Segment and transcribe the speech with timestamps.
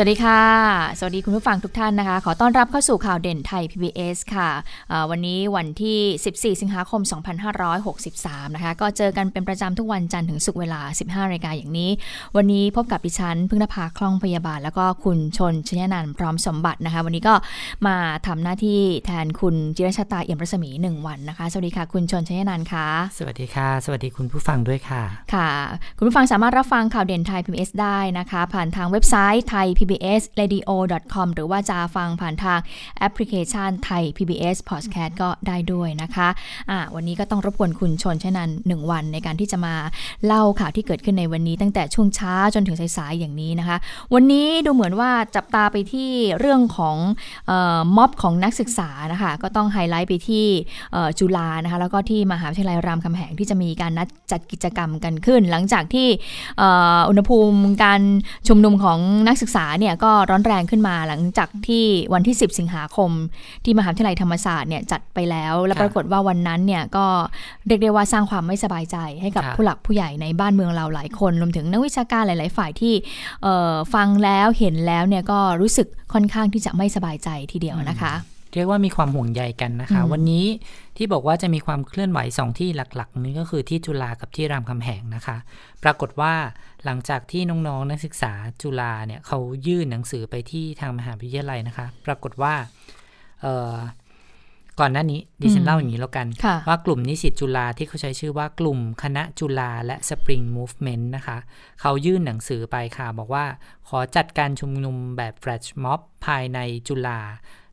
[0.00, 0.42] วัสดีค่ะ
[0.98, 4.50] สวัสดีคุณผู้ฟังทุกท่านนะคะ ขอต้อนรับเข้าสู่ข่าวเด่นไทย PBS ค่ะ
[5.10, 5.98] วันนี้วันที่
[6.56, 7.00] 14 สิงหาคม
[7.78, 11.90] 2563 นะคะ ก็เจอกันเป็นประจำทุกวันจันทร์ถึงศุกร์เวลา 15นาฬิกาอย่างนี้
[12.36, 17.34] วันนี้พบกับดิฉันพึ่งนภาคล่องพยาบาล แล้วก็คุณชนชยนันพร้อมสมบัตินะคะ วันนี้ก็
[17.86, 22.86] มาทำหน้าที่แทนคุณจิรชาตาเอี่ยมรัศมี 1 วันนะคะ สวัสดีค่ะ คุณชนชยนันค่ะ
[23.18, 25.02] สวัสดีค่ะ สวัสดีคุณผู้ฟังด้วยค่ะ
[25.34, 25.50] ค่ะ
[25.96, 32.58] คุณผู้ฟังสามารถรับฟังข่าวเด่นไทย PBS ได้นะคะ ผ่านทางเว็บไซต์ไทย PBS Pbsradio.com หรือว่าจะฟังผ่านทาง
[32.98, 39.74] แอปพลิเคชันไทย PBS Podcast ก็ได้ด้วยนะคะะวันนี้ก็ต้องรบกวนคุณชนเช่นนั้นหนึ่งวันในการที่จะมา
[40.26, 43.76] เล่าข่าวที่เกิดขึ้นในวันนี้ ตั้งแต่ช่วงเช้าจนถึงสายๆอย่างนี้นะคะ
[44.14, 46.96] วันนี้ดูเหมือนว่าจับตาไปที่เรื่องของ
[47.96, 50.46] ม็อบของนักศึกษานะคะก็ต้องไฮไลท์ไปที่
[51.18, 56.08] จุฬานะคะแล้วก็ที่มหาวิทยาลัยรามคำแหงที่จะมีการนัดจัดกิจกรรมกันขึ้น หลังจากที่
[57.08, 58.00] อุณหภูมิการ
[58.48, 58.98] ชุมนุมของ
[59.28, 63.10] นักศึกษาเนี่ยก็ร้อนแรงขึ้นมาหลังจากที่วันที่ 10 สิงหาคม
[63.64, 67.06] ที่มหาวิทยาลัยธรรมศาสตร์เนี่ยจัดไปแล้ว และปรากฏว่าวันนั้นเนี่ยก็
[67.66, 72.94] เรียกได้ว่าสร้างความไม่สบายใจให้กับผู้หลักผู้ใหญ่ในบ้านเมืองเราหลายคนรวมถึงนักวิชาการหลาย ๆ ฝ่ายที่
[73.94, 78.14] ฟังแล้วเห็นแล้วเนี่ยก็รู้สึกค่อนข้างที่จะไม่สบายใจทีเดียวนะคะ
[78.54, 80.46] เรียกว่ามีความห่วงใยกันนะคะ วันนี้
[80.96, 85.36] ที่บอกว่าจะมีความเคลื่อนไหวสองที่หลักๆนี้ก็คือที่จุฬากับที่รามคำแหงนะคะ
[85.84, 86.34] ปรากฏว่า
[86.84, 88.32] หลังจากที่น้องๆนักศึกษา
[88.62, 92.54] จุฬาเนี่ยเขายื่นหนังสือไปที่ทางมหาวิทยาลัยนะคะ ปรากฏว่า
[94.80, 96.26] ก่อนหน้านี้ดิฉันเล่าอย่างนี้แล้วกัน
[96.68, 101.38] ว่ากลุ่มนิสิตจุฬาที่เขาใช้ชื่อว่ากลุ่มคณะจุฬาและ Spring Movement นะคะ
[101.80, 103.44] เขายื่นหนังสือไปค่ะ บอกว่า
[103.88, 106.58] ขอจัดการชุมนุมแบบแฟลชม็อบภายใน
[106.88, 107.20] จุฬา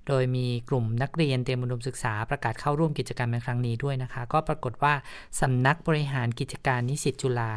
[0.08, 4.94] โดยมีกลุ่มนักเรียนเตรียมอุดมศึกษาประกาศเข้าร่วมกิจกรรมในครั้งนี้ด้วยนะคะ ก็ปรากฏว่า
[5.42, 7.52] สำนักบริหารกิจการนิสิตจุฬา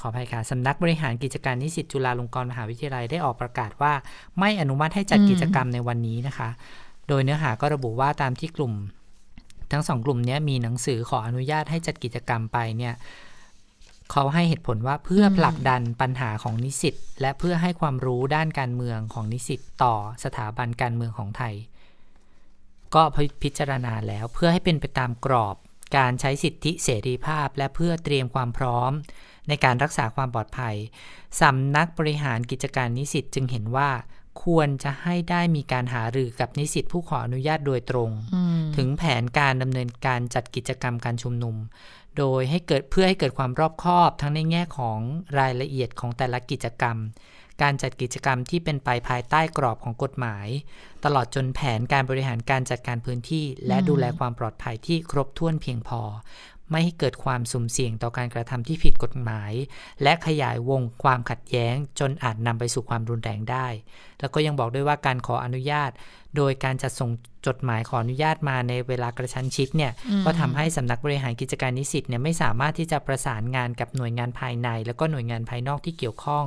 [0.00, 3.92] ขออภัยค่ะสำนักบริหารกิจการนิสิตจุฬาลงกรณ์มหาวิทยาลัยได้ออกประกาศว่า
[4.38, 6.48] ไม่อนุมัติให้จัดกิจกรรมในวันนี้นะคะ
[7.08, 8.72] โดยเนื้อหาก็ระบุว่าตามที่กลุ่ม
[9.72, 12.94] ทั้งสองกลุ่มนี้มีหนังสือขออนุญาตให้จัดกิจกรรมไปเนี่ย
[14.12, 21.54] เขาให้เหตุผลว่าเพื่อผลักดันปัญหาของนิสิตและเพื่อให้ความรู้ด้านการเมืองของนิสิตต่อสถาบันการเมืองของไทย
[22.94, 23.02] ก็
[23.42, 25.56] พิจารณาแล้วเพื่อให้เป็นไปตามกรอบ
[25.96, 28.90] การใช้สิทธิเสรีภาพ และเพื่อเตรียมความพร้อม
[29.48, 30.76] ในการรักษาความปลอดภัย
[31.40, 33.90] สำนักบริหารกิจการนิสิตจึงเห็นว่า
[34.44, 38.10] ควรจะให้ได้มีการหารือกับนิสิตผู้ขออนุญาตโดยตรง
[38.76, 41.56] ถึงแผนการดำเนินการจัดกิจกรรมการชุมนุม
[42.18, 44.98] โดยให้เกิดเพื่อให้เกิดความรอบคอบทั้งในแง่ของ
[45.38, 46.96] รายละเอียดของแต่ละกิจกรรม
[47.62, 50.46] การจัดกิจกรรมที่เป็นไปภายใต้กรอบของกฎหมาย
[51.04, 56.00] ตลอดจนแผนการบริหารการจัดการพื้นที่ และดูแลความปลอดภัยที่ครบถ้วนเพียงพอ
[56.72, 59.52] ไม่ให้เกิดความสุ่มเสี่ยงต่อการกระทำที่ผิดกฎหมาย
[60.02, 63.66] และขยายวงความขัดแย้ง จนอาจนำไปสู่ความรุนแรงได้
[64.20, 65.90] แล้วก็ยังบอกด้วยว่าการขออนุญาต
[66.36, 67.10] โดยการจัดส่ง
[67.46, 69.92] จดหมายขออนุญาตมาในเวลากระชั้นชิดเนี่ย
[70.24, 76.46] ก็ทำให้สำนักบริหารกิจการนิสิตเนี่ยไม่สามารถที่จะประสานงานกับหน่วยงานภายใน แล้วก็หน่วยงานภายนอกที่เกี่ยวข้อง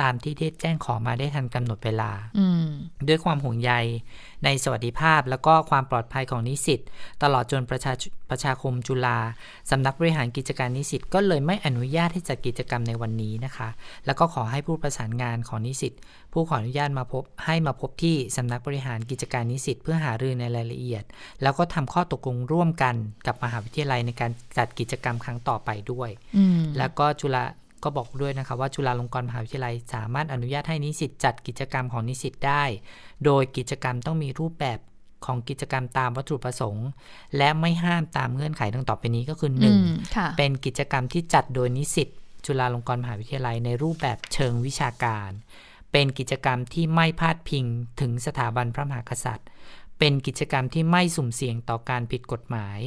[0.00, 2.10] ตามที่ได้แจ้งขอมาได้ทันกำหนดเวลา
[3.08, 3.72] ด้วยความห่วงใย
[4.44, 6.80] ในสวัสดิภาพแล้วก็ความปลอดภัยของนิสิต
[7.22, 7.92] ตลอดจนประชา
[8.30, 9.18] ประชาคมจุฬา
[9.70, 13.68] สำนักบริหารกิจการนิสิตก็เลยไม่อนุญาตให้จัดกิจกรรมในวันนี้นะคะ
[14.06, 15.92] แล้วก็ขอให้ผู้ประสานงานของนิสิต
[16.32, 21.04] ผู้ขออนุญาตมาพบให้มาพบที่สำนักบริหารกิจการนิสิตเพื่อหารือในรายละเอียด
[21.42, 22.94] แล้วก็ทำข้อตกลงร่วมกัน
[23.26, 26.10] กับมหาวิทยาลัยในการจัดกิจกรรมครั้งต่อไปด้วย
[26.78, 27.44] แล้วก็จุฬา
[27.84, 32.64] ก็บอกด้วยนะคะว่าจุฬาลงกรณ์มหาวิทยาลัยสามารถอนุญาตให้นิสิตจัดกิจกรรมของนิสิตได้
[33.24, 34.78] โดยกิจกรรมต้องมีรูปแบบ
[35.24, 36.88] ของกิจกรรมตามวัตถุประสงค์
[37.36, 39.78] และไม่ห้ามตามเงื่อนไขดังต่อไปนี้ก็คือหนึ่ง
[40.38, 42.08] เป็นกิจกรรมที่จัดโดยนิสิต
[42.46, 45.30] จุฬาลงกรณ์มหาวิทยาลัยในรูปแบบเชิงวิชาการ
[45.92, 47.64] เป็นกิจกรรมที่ไม่พาดพิง
[48.00, 49.48] ถึงสถาบันพระมหากษัตริย์
[49.98, 52.78] เป็นกิจกรรมที่ไม่สุ่มเสี่ยงต่อการผิดกฎหมาย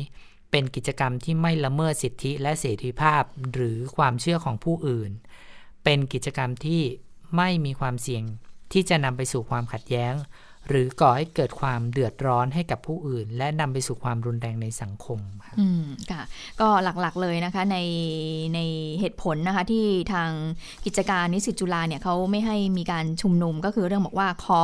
[0.55, 3.23] เป็นกิจกรรมที่ไม่ละเมิดสิทธิและเสรีภาพ
[3.53, 5.11] หรือความเชื่อของผู้อื่น
[5.83, 6.81] เป็นกิจกรรมที่
[7.37, 8.23] ไม่มีความเสี่ยง
[8.71, 10.13] ที่จะนำไปสู่ความขัดแย้ง
[10.69, 16.21] หรือก่อให้เกิดความเดือดร้อนให้กับผู้อื่น และนำไปสู่ความรุนแรงในสังคมค่ะอืมค่ะ
[16.61, 17.77] ก็หลักๆเลยนะคะใน
[18.55, 18.59] ใน
[18.99, 20.29] เหตุผลนะคะที่ทาง
[20.85, 24.61] กิจการนิสิตจุฬาเนี่ยเขาไม่ให้มีการชุมนุมก็คือเรื่องบอกว่าขอ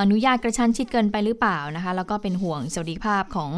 [0.00, 3.50] อนุญาตกระชั้นชิดเกินไปหรือเปล่านะคะแล้วก็เป็นห่วงสวัสดิภาพของ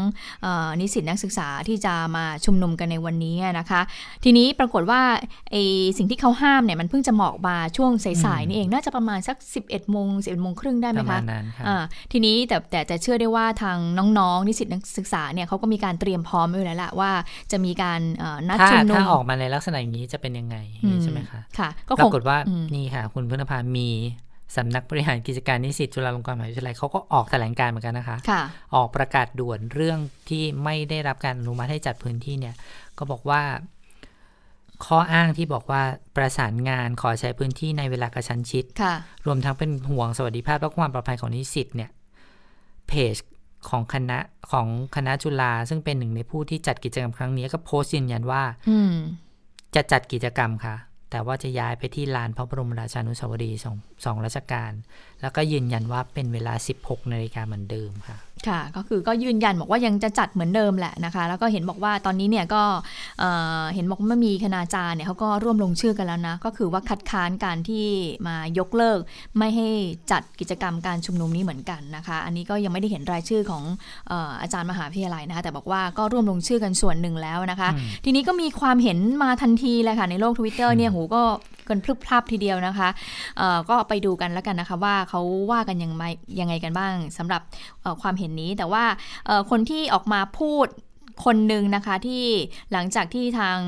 [0.44, 0.46] อ
[0.80, 3.80] นิสิตนักศึกษาที่จะมาชุมนุมกันในวันนี้นะคะ
[4.24, 5.02] ทีนี้ปรากฏว่า
[5.50, 5.56] ไอ
[5.98, 7.90] สิ่งที่เขาห้ามเนี่ยมันเพิ่งจะเหมาะมาช่วง
[8.24, 11.20] สายๆนี่เองน่าจะประมาณสัก 11โมง11โมงครึ่งได้ไหมคะ
[12.12, 13.78] ทีนี้แต่แต่จะเชื่อได้ว่าทาง
[14.18, 17.10] น้องๆนิสิตนักศึกษาเนี่ยเขาก็มีการเตรียมพร้อมไว้แล้วแหละว่า
[17.52, 18.00] จะมีการ
[18.48, 20.56] นัดชุมนุมถ้าออกมาในลักษณะอย่างนี้จะเป็นยังไง
[21.02, 22.36] ใช่ไหมคะค่ะก็ปรากฏว่า
[22.74, 23.90] นี่ค่ะ คุณพุทธภามี
[24.56, 28.42] สำนักบริหารกิจการนิสิตจุฬาลงกรณ์มหาวิทยาลัยเขาก็ออกแถลงการเหมือนกันนะคะคะ
[28.74, 32.54] ออกประกาศด่วนเรื่องที่ไม่ได้รับการอนุมัติให้จัดพื้นที่เนี่ย
[32.98, 33.42] ก็บอกว่า
[34.86, 35.82] ข้ออ้างที่บอกว่า
[36.16, 38.64] ประสานงานขอใช้พื้นที่ในเวลากระชั้นชิด
[39.26, 41.90] รวมทั้งเป็นห่วงสวัสดิภาพและความปลอดภัยของนิสิตเนี่ย
[42.88, 43.14] เพจ
[43.68, 44.18] ของคณะ
[44.52, 44.66] ของ
[44.96, 48.42] คณะจุฬาซึ่งเป็นหนึ่งในผู้ที่จัดกิจกรรมครั้งนี้ก็โพสต์ยืนยันว่า
[49.74, 50.76] จะจัดกิจกรรมค่ะ
[51.10, 54.72] แต่ว่าจะย้ายไปที่ลานพระบรมราชานุสาวรีย์สองสองราชการ
[55.20, 58.16] แล้วก็ยืนยันว่าเป็นเวลา 16นาฬิกาเหมือนเดิมค่ะ
[58.48, 62.62] ค่ะ ก็คือก็ยืนยันบอกว่ายังจะจัดเหมือนเดิมแหละนะคะ แล้วก็เห็นบอกว่าตอนนี้เนี่ยก็
[63.74, 67.86] เห็นบอกว่ามีคณาจารย์เนี่ยเขาก็ร่วมลงชื่อกันแล้วนะ ก็คือว่าคัดค้านการที่
[68.26, 68.98] มายกเลิก
[69.38, 69.68] ไม่ให้
[70.10, 73.62] จัดกิจกรรมการชุมนุมนี้เหมือนกันนะคะ อันนี้ก็ยังไม่ได้เห็นรายชื่อของ
[74.42, 77.68] อาจารย์มหาวิทยาลัยนะคะ แต่บอกว่าก็ร่วมลงชื่อกันส่วนหนึ่งแล้วนะคะ
[78.04, 81.22] ทีนี้ก็มีความเห็นมาทันทีเลยค่ะในโลกทวิตเตอร์เนี่ยหูก็
[81.68, 82.88] กันพลึบพลับทีเดียวนะคะ
[83.70, 85.20] ก็ไปดูกันแล้วกันนะคะว่าเขา
[85.52, 86.04] ว่ากันยังไง
[86.40, 87.42] ยังไงกันบ้างสำหรับ
[88.02, 88.84] ความเห็นนี้ แต่ว่า
[89.50, 90.68] คนที่ออกมาพูด
[91.26, 92.24] คนหนึ่งนะคะที่
[92.72, 93.58] หลังจากที่ทาง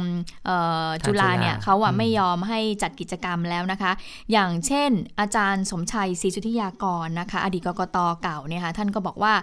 [1.04, 3.92] จุฬาเนี่ยเขาอะไม่ยอมให้จัดกิจกรรมแล้วนะคะ
[4.32, 9.34] อย่างเช่น อาจารย์สมชัยศรีสุธิยากรนะคะ อดีตกกตเก่าเนี่ยค่ะท่านก็บอกว่า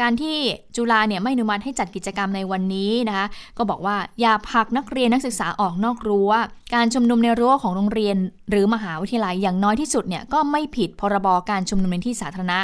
[0.00, 0.36] การที่
[0.76, 3.26] จุฬาเนี่ยไม่อนุมัติให้จัดกิจกรรมในวันนี้นะคะ
[3.58, 6.30] ก็บอกว่าอย่าพักนักเรียนนักศึกษาออกนอกรั้ว
[6.74, 8.16] การชุมนุมในรั้วของโรงเรียน
[8.50, 12.60] หรือมหาวิทยาลัยอย่างน้อยที่สุดเนี่ยก็ไม่ผิดพรบการชุมนุมในที่สาธารณะ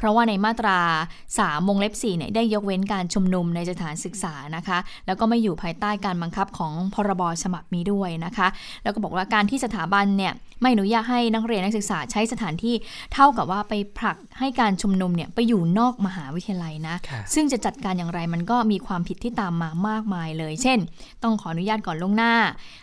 [0.00, 0.78] เพราะว่าในมาตรา
[1.24, 8.48] 3วงเล็บ4เนี่ยได้ยกเว้นการชุมนุมในสถานศึกษานะคะ แล้วก็ไม่อยู่ภายใต้การบังคับของพรบฉบับนี้ด้วยนะคะ
[8.82, 10.32] แล้วก็บอกว่าการที่สถาบันเนี่ย
[10.62, 12.74] ไม่อนุญาตให้นักเรียนนักศึกษาใช้สถานที่
[13.14, 16.96] เท่ากับว่าไปผลักให้การชุมนุมเนี่ยไปอยู่นอกมหาวิทยาลัยนะ
[17.34, 20.78] ซึ่งจะจัดการอย่างไรมันก็มีความผิดที่ตามมามากมายเลย เช่น
[21.22, 22.34] ต้องขออนุญาตก่อนลงหน้า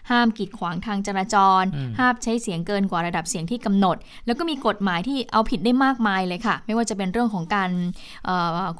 [0.09, 1.63] ห้ามกีดขวางทางจราจร
[1.99, 7.69] ห้ามใช้เสียงเกินกว่าระดับเสียงที่กำหนด แล้วก็มีกฎหมายที่เอาผิดได้มากมายเลยค่ะ ไม่ว่าจะเป็นเรื่องของการ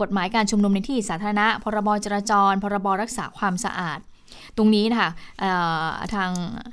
[0.02, 4.00] กฎหมายการชุมนุมในที่สาธารณะ พรบจราจร พรบรักษาความสะอาด
[4.58, 5.10] ตรงนี้นะคะ
[6.14, 6.30] ทาง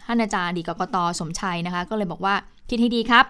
[0.06, 2.34] ท่านอาจารย์ดีกกตสมชัยนะคะ ก็เลยบอกว่า
[2.68, 3.26] คิดให้ดีครับ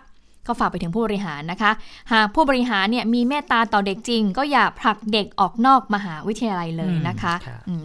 [0.47, 1.71] ก็ฝากไปถึงผู้บริหารนะคะ
[2.13, 7.35] หากผู้บริหารเนี่ยมีเมตตาต่อเด็กจริง ก็อย่าผลักเด็กออกนอกมหาวิทยาลัยเลยนะคะ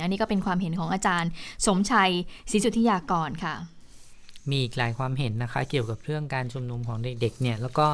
[0.01, 1.29] อันนี้ก็เป็นความเห็นของอาจารย์
[1.65, 2.11] สมชัย
[2.51, 3.55] ศรีสุทธิยากรค่ะ
[4.49, 7.87] มีอีกหลายความเห็นนะคะ เกี่ยวกับเรื่องการชุมนุมของเด็กๆเนี่ยแล้วก็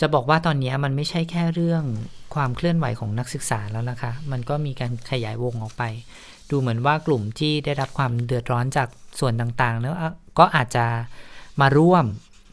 [0.00, 1.82] จะบอกว่าตอนนี้มันไม่ใช่แค่เรื่อง
[2.34, 5.82] ความเคลื่อนไหวของนักศึกษาแล้วนะคะ มันก็มีการขยายวงออกไป
[6.50, 8.88] ดูเหมือนว่ากลุ่มที่ได้รับความเดือดร้อนจาก
[9.20, 9.94] ส่วนต่างๆ แล้ว
[10.38, 10.84] ก็อาจจะ
[11.60, 12.04] มาร่วม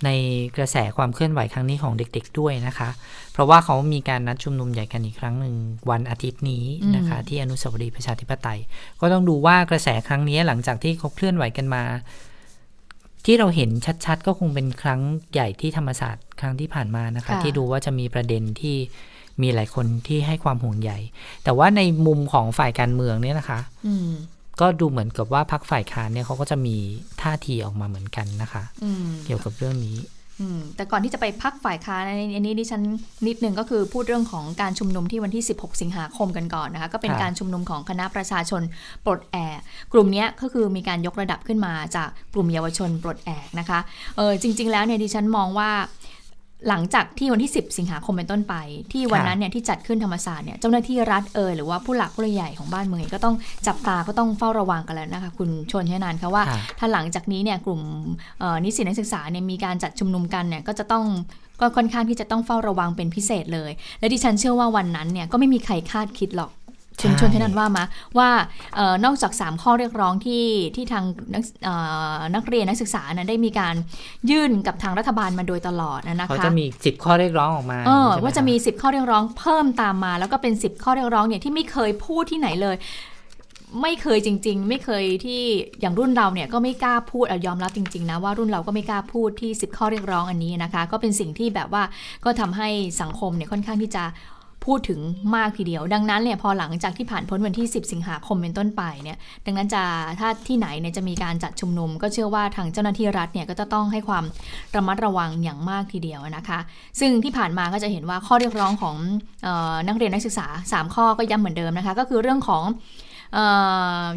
[0.06, 0.10] ใน
[0.58, 2.90] กระแสความเคลื่อนไหวครั้งนี้ของเด็กๆด้วยนะคะ
[3.34, 5.56] เพราะว่าเขามีการนัดชุมนุมใหญ่กันอีกครั้งหนึ่ง
[5.90, 6.66] วันอาทิตย์นี้
[6.96, 8.60] นะคะ ที่อนุสาวรีย์ประชาธิปไตย
[9.02, 11.84] ก็ต้องดูว่ากระแสครั้งนี้หลังจากที่เขาเคลื่อนไหวกันมา
[13.30, 13.70] ที่เราเห็น
[14.06, 15.02] ชัดๆ ก็คงเป็นครั้ง
[15.34, 18.78] ใหญ่ที่ธรรมศาสตร์ครั้งที่ผ่านมานะคะ ที่ดูว่าจะมีประเด็นที่
[19.42, 20.92] มีหลายคนที่ให้ความห่วงใย
[21.44, 23.60] แต่ว่าในมุมของฝ่ายการเมืองเนี่ยนะคะ
[24.62, 26.76] ก็ดูเหมือนกับว่าพักฝ่ายค้านเนี่ยเขาก็จะมี
[27.22, 28.64] ท่าทีออกมาเหมือนกันนะคะ
[29.26, 29.98] เกี่ยวกับเรื่องนี้
[30.76, 32.02] แต่ก่อนที่จะไปพักฝ่ายค้าน
[32.36, 32.82] อันนี้ดิฉัน
[33.28, 38.62] นิดนึงก็คือพูดเรื่องของการชุมนุมที่วันที่ 16 สิงหาคมกันก่อนนะคะก็เป็นการชุมนุมของคณะประชาชน
[39.06, 39.58] ปลดแอก
[39.94, 43.80] กลุ่มนี้ก็คือมีการยกระดับขึ้นมาจากกลุ่มเยาวชนปลดแอกนะคะ
[44.18, 45.72] เออจริง ๆ แล้วเนี่ยดิฉันมองว่า
[46.70, 48.56] หลังจากที่วันที่ 10 สิงหาคมเป็นต้นไป
[48.94, 53.36] ที่วันนั้นเนี่ยที่จัดขึ้นธรรมศาสตร์เนี่ยเจ้าหน้าที่รัฐเอยหรือว่าผู้หลักผู้ใหญ่ของบ้านเมืองก็ต้อง
[53.68, 56.44] จับตาก็ต้องเฝ้าระวังกันแล้วนะคะคุณชนชนานคะว่า
[56.80, 57.82] ถ้าหลังจากนี้เนี่ยกลุ่ม
[58.64, 61.06] นิสิตนักศึกษาเนี่ยมีการจัดชุมนุมกันเนี่ยก็จะต้อง
[61.62, 66.52] ก็ค่อนข้างที่จะต้องเฝ้าระวังเป็นพิเศษเลย และดิฉันเชื่อว่าวันนั้นเนี่ยก็ไม่มีใครคาดคิดหรอก
[67.02, 67.84] ชุมชนที่นั่นว่ามา
[68.18, 68.30] ว่า
[69.06, 71.44] นอกจาก 3 ข้อเรียกร้องที่ที่ทางนัก
[72.36, 73.76] นักเรียนนักศึกษานะได้มีการ
[74.30, 77.80] ยื่นกับทางรัฐบาลมาโดยตลอดนะคะเขาจะมีสิบข้อเรียกร้องออกมา
[78.24, 82.78] ว่าจะมี 10 ข้อเรียกร้องเพิ่มตามมา แล้วก็เป็น 10 ข้อเรียกร้องเนี่ยที่ไม่เคยพูดที่ไหนเลย
[83.82, 85.42] ไม่เคยจริง ๆ ไม่เคยที่
[85.82, 91.84] อย่างรุ่นเราเนี่ยก็ไม่กล้าพูดอยอมรับจริง ๆ นะว่ารุ่นเราก็ไม่กล้าพูดที่ 10 ข้อเรียกร้องอันนี้นะคะ ก็เป็นสิ่งที่แบบว่า
[92.26, 92.70] ก็ทำให้
[93.02, 94.04] สังคมเนี่ยค่อนข้างที่จะ
[94.68, 95.00] พูดถึง
[95.36, 99.84] มากทีเดียว ดังนั้นเนี่ยพอหลังจากที่ผ่านพ้นวันที่ 10 สิงหาคมเป็นต้นไปเนี่ยดังนั้นจะ
[100.20, 104.24] ถ้าที่ไหนเนี่ยจะมีการจัดชุมนุม ก็เชื่อว่าทางเจ้าหน้าที่รัฐเนี่ยก็จะต้องให้ความ
[104.76, 106.60] ระมัดระวังอย่างมากทีเดียวนะคะ
[107.00, 108.96] ซึ่งที่ผ่านมาก็จะเห็นว่าข้อเรียกร้องของ
[109.48, 112.64] ออนักเรียนนักศึกษา 3 ข้อก็ย้ำเหมือนเดิมนะคะ ก็คือเรื่องของ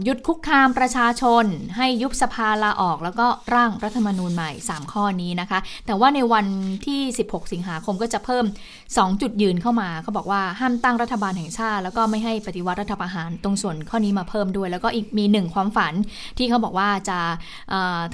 [0.04, 1.44] หยุดคุกคามประชาชน
[1.76, 6.46] ให้ยุบสภาลาออก แล้วก็ร่างรัฐธรรมนูญใหม่ 3 ข้อนี้นะคะ แต่ว่าในวัน
[6.86, 7.00] ที่
[7.30, 8.44] 16 สิงหาคมก็จะเพิ่ม
[8.84, 15.94] 2 จุดยืนเข้ามาเขาบอกว่าห้ามตั้งรัฐบาลแห่งชาติ แล้วก็ไม่ให้ปฏิวัติรัฐประหารตรงส่วนข้อนี้มาเพิ่มด้วย แล้วก็อีกมีหนึ่งความฝัน
[16.38, 17.18] ที่เขาบอกว่าจะ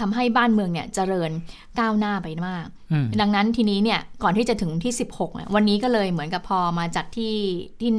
[0.00, 1.30] ทำให้บ้านเมืองเนี่ยเจริญ
[1.78, 2.66] ก้าวหน้าไปมาก
[3.20, 7.34] ดังนั้นทีนี้เนี่ยก่อนที่จะถึงที่ 16เนี่ยวันนี้ก็เลยเหมือนกับพอมาจัดที่
[7.80, 7.90] ที่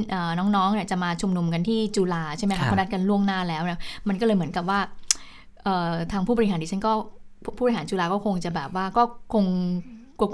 [0.56, 4.80] น้องๆเนี่ยจะมาชุมนุมกันที่จุฬาใช่ไหมคะเขานัดกันล่วงหน้าแล้วนะมันก็เลยเหมือนกับว่า
[6.12, 6.92] ทางผู้บริหารดิฉันก็
[7.58, 9.04] ผู้บริหารจุฬาก็คงจะแบบว่าก็
[9.34, 9.46] คง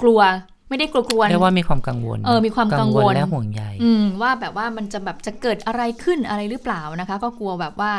[0.02, 0.22] กลัว
[0.74, 7.92] ไม่ได้กลัวๆเรียกว่ามีความกังวล เออ มีความกังวลและห่วงใยอืมว่าแบบว่ามันจะแบบจะเกิดอะไรขึ้นอะไรหรือเปล่านะคะ ก็กลัวแบบว่า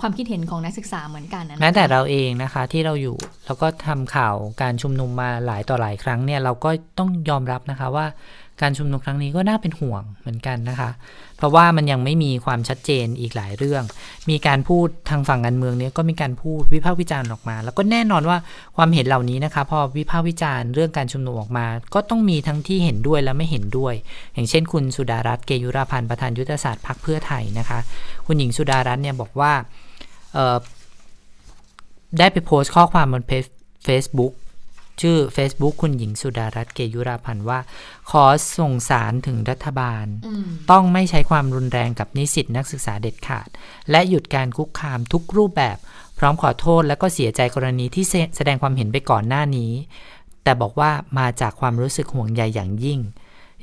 [0.00, 3.16] ความคิดเห็นของนักศึกษาเหมือนกันนะแม้แต่เราเองนะคะที่เราอยู่
[3.46, 8.06] แล้วก็ทำข่าวการชุมนุมมาหลายต่อหลายครั้งเนี่ยเราก็ต้องยอมรับนะคะว่า
[8.62, 10.90] การชุมนุมครั้งนี้ก็น่าเป็นห่วงเหมือนกันนะคะ
[11.36, 13.82] เพราะว่ามันยังไม่มีความชัดเจนอีกหลายเรื่อง
[14.30, 18.38] มีการพูดทางฝั่งการเมืองเนี้ยก็มีการพูดวิพากษ์วิจารณ์ออกมา แล้วก็แน่นอนว่า
[18.76, 23.94] ความเห็นเหล่านี้นะคะพอวิพากษ์วิจารณ์เรื่องการชุมนุมออกมา ก็ต้องมีทั้งที่เห็นด้วยและไม่เห็นด้วย
[24.34, 27.78] อย่างเช่น คุณสุดารัตน์เกยุราพันธ์ประธานยุทธศาสตร์พรรคเพื่อไทยนะคะ
[28.26, 29.52] คุณหญิงสุดารัตน์เนี่ยบอกว่า
[32.18, 33.24] ได้ไปโพสต์ข้อความบน
[33.84, 34.32] เฟซบุ๊ก
[35.02, 37.58] ชื่อ Facebook คุณหญิงสุดารัตน์เกยุราพันธ์ว่า
[38.10, 38.24] ขอ
[38.58, 40.06] ส่งสารถึงรัฐบาล
[40.70, 43.48] ต้องไม่ใช้ความรุนแรงกับนิสิตนักศึกษาเด็ดขาด
[43.90, 45.78] และหยุดการคุกคามทุกรูปแบบ
[46.18, 48.04] พร้อมขอโทษและก็เสียใจกรณีที่
[48.36, 49.72] แสดงความเห็นไปก่อนหน้านี้
[50.44, 53.00] แต่บอกว่ามาจากความรู้สึกห่วงใยอย่างยิ่ง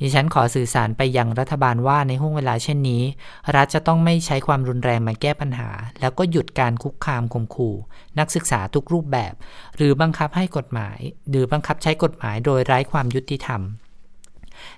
[0.00, 3.02] ดิฉันขอสื่อสารไปยังรัฐบาลว่าในห่วงเวลาเช่นนี้
[3.56, 7.74] รัฐจะต้องไม่ใช้ความรุนแรงมาแก้ปัญหา แล้วก็หยุดการคุกคามข่มขู่
[8.18, 9.34] นักศึกษาทุกรูปแบบ
[9.76, 10.98] หรือบังคับให้กฎหมาย
[11.30, 13.62] หรือบังคับใช้กฎหมายโดยไร้ความยุติธรรม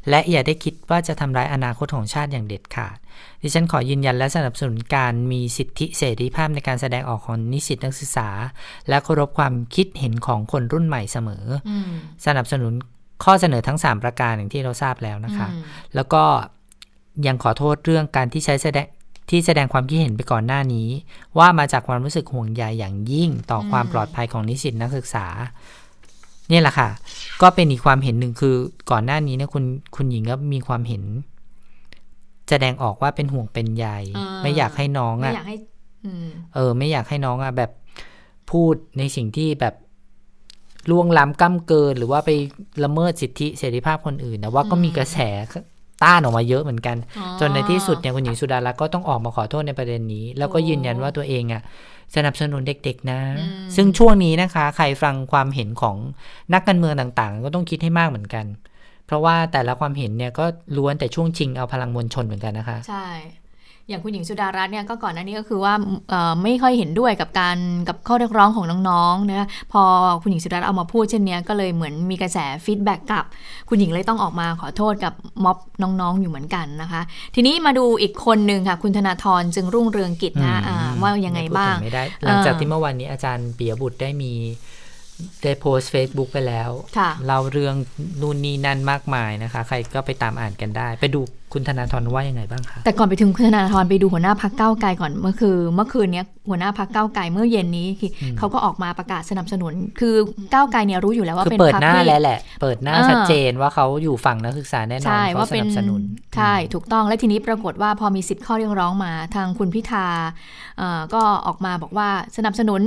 [0.08, 2.96] และอย่าได้คิดว่าจะทำร้ายอนาคตของชาติอย่างเด็ดขาด
[3.42, 8.28] ดิฉันขอยืนยันและสนับสนุนการมีสิทธิเสรีภาพในการแสดงออกของนิสิตนักศึกษา
[8.88, 11.44] และเคารพความคิดเห็นของคนรุ่นใหม่เสมอ
[12.26, 12.72] สนับสนุน
[13.24, 15.48] ข้อเสนอทั้ง 3 ประการอย่างที่เราทราบแล้วนะคะ
[15.94, 16.22] แล้วก็
[17.26, 18.86] ยังขอโทษเรื่องการที่ใช้แสดง
[19.30, 20.88] ที่แสดงความคิดเห็นไปก่อนหน้านี้
[21.38, 25.26] ว่ามาจากความรู้สึกห่วงใยอย่างยิ่งต่อความปลอดภัยของนิสิตนักศึกษา
[26.48, 26.88] เนี่ยแหละค่ะ
[27.42, 28.54] ก็เป็นอีกความเห็นหนึ่งคือ
[28.90, 29.64] ก่อนหน้านี้เนี่ยคุณ
[29.96, 31.02] คุณหญิงก็มีความเห็น
[32.48, 33.86] แสดงออกว่าเป็นห่วงเป็นใย
[34.42, 35.34] ไม่อยากให้น้องอะ
[36.54, 37.70] เออ ไม่อยากให้น้องอะแบบ
[38.50, 39.74] พูดในสิ่งที่แบบ
[40.90, 42.30] ล่วงล้ำก้าเกิน หรือว่าไป
[42.84, 45.18] ละเมิดสิทธิเสรีภาพคนอื่นนะว่าก็มีกระแส
[46.04, 46.96] ต้านออกมาเยอะเหมือนกัน
[47.40, 51.62] จนในที่สุดเนี่ยคุณหญิงสุดารักษ์ก็ต้องออกมาขอโทษในประเด็นนี้ แล้วก็ยืนยันว่าตัวเองอะ
[52.16, 53.18] สนับสนุนเด็กๆนะ
[53.76, 55.96] ซึ่งช่วงนี้นะคะ ใครฟังความเห็นของ
[56.54, 58.44] นักการเมืองต่างๆ ก็ต้องคิดให้มากเหมือนกัน
[59.06, 60.44] เพราะว่าแต่ละความเห็นเนี่ยก็
[60.76, 63.06] ล้วนแต่ช่วงชิงเอาพลังมวลชนเหมือนกันนะคะ ใช่
[63.88, 65.74] อย่างคุณหญิงสุดารัตน์เนี่ยก็ก่อนหน้านี้ก็คือว่า
[66.42, 69.82] ไม่ค่อยเห็นด้วยกับการกับข้อเรียกร้องของน้องๆนะพอ
[70.22, 73.24] คุณหญิงสุดารัตน์เอามาพูดเช่นนี้ก็เลยเหมือนมีกระแสฟีดแบ็กกลับ
[73.68, 75.12] คุณหญิงเลยต้องออกมาขอโทษกับ
[75.44, 77.02] ม็อบน้องๆอยู่เหมือนกันนะคะ
[77.34, 80.56] ทีนี้มาดูอีกคนหนึ่งค่ะ คุณธนาธรจึงรุ่งเรืองกิจนะ
[81.02, 84.32] ว่ายังไงบ้างไม่ได้ หลังจากที่เมื่อวานนี้อาจารย์เปียบุตรได้มี
[85.42, 86.70] ได้โพสต์ Facebook ไปแล้ว
[87.28, 87.74] เราเรื่อง
[88.20, 91.20] นู่นนี่นั่นมากมายนะคะ ใครก็ไปตามอ่านกันได้ ไปดู
[91.52, 97.88] คุณธนาธรว่ายังไงบ้างคะแต่ก่อนไปถึงคุณธนาธรไปดูหัวหน้าพักเก้าไกลก่อนเมื่อคือเมื่อคืนนี้หัวหน้าพักเก้าไกลเมื่อเย็นนี้
[98.38, 100.14] เขาก็ออกมาประกาศสนับสนุน คือ
[100.52, 106.02] เก้าไกลเนี่ยรู้อยู่แล้วว่าเป็นเปิดหน้าแล้วแหละ เปิดหน้าชัดเจนว่าเขาอยู่ฝั่งนักศึกษาแน่นอนเขาสนับสนุน
[106.36, 110.06] ใช่ถูกต้องและทีนี้ปรากฏว่าพอมีสิบข้อเรียกร้องมาทางคุณพิธา
[111.14, 112.82] ก็ออกมาบอกว่าสนับสนุน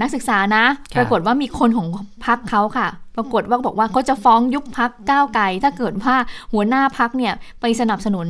[0.00, 0.64] นักศึกษานะ
[0.96, 1.88] ปรากฏว่ามีคนของ
[2.26, 6.14] พักเขาค่ะ ปรากฏว่าบอกว่าเขาจะฟ้องยุบพักก้าวไกล ถ้าเกิดว่า
[6.52, 8.26] หัวหน้าพักเนี่ยไปสนับสนุน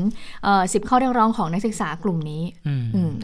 [0.73, 2.42] สิบข้อเรียกร้องของนักศึกษากลุ่มนี้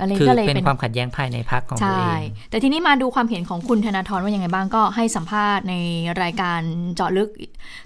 [0.01, 5.75] อะไรก็เลยเป็นความขัดแย้งภายในพักของตัวเองแต่ทีนี้มาดูความเห็นของคุณธนาธรว่ายังไงบ้างก็ให้สัมภาษณ์ใน
[6.23, 6.61] รายการ
[6.95, 7.29] เจาะลึก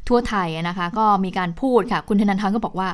[0.08, 2.88] ทั่วไทยนะคะ ก็มีการพูดค่ะ คุณธนาธรก็บอกว่า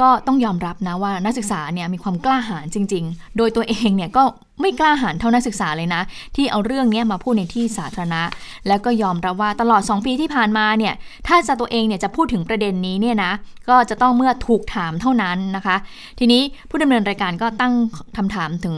[0.00, 4.22] ก็ต้องยอมรับนะว่านักศึกษาเนี่ยมีความกล้าหาญจริง ๆ โดยตัวเองเนี่ยก็
[4.60, 6.02] ไม่กล้าหาญเท่านักศึกษาเลยนะ
[6.36, 8.22] ที่เอาเรื่องนี้มาพูดในที่สาธารณะ
[8.68, 10.94] แล้วก็ยอมรับว่าตลอด 2 ปีที่ผ่านมาเนี่ย
[11.26, 13.32] ถ้าจะตัวเองเนี่ยจะพูดถึงประเด็นนี้เนี่ยนะ
[13.68, 15.76] ก็จะต้องเมื่อถูกถามเท่านั้นนะคะ
[16.18, 17.72] ทีนี้ผู้ดำเนินรายการก็ตั้ง
[18.16, 18.76] คำถามถึง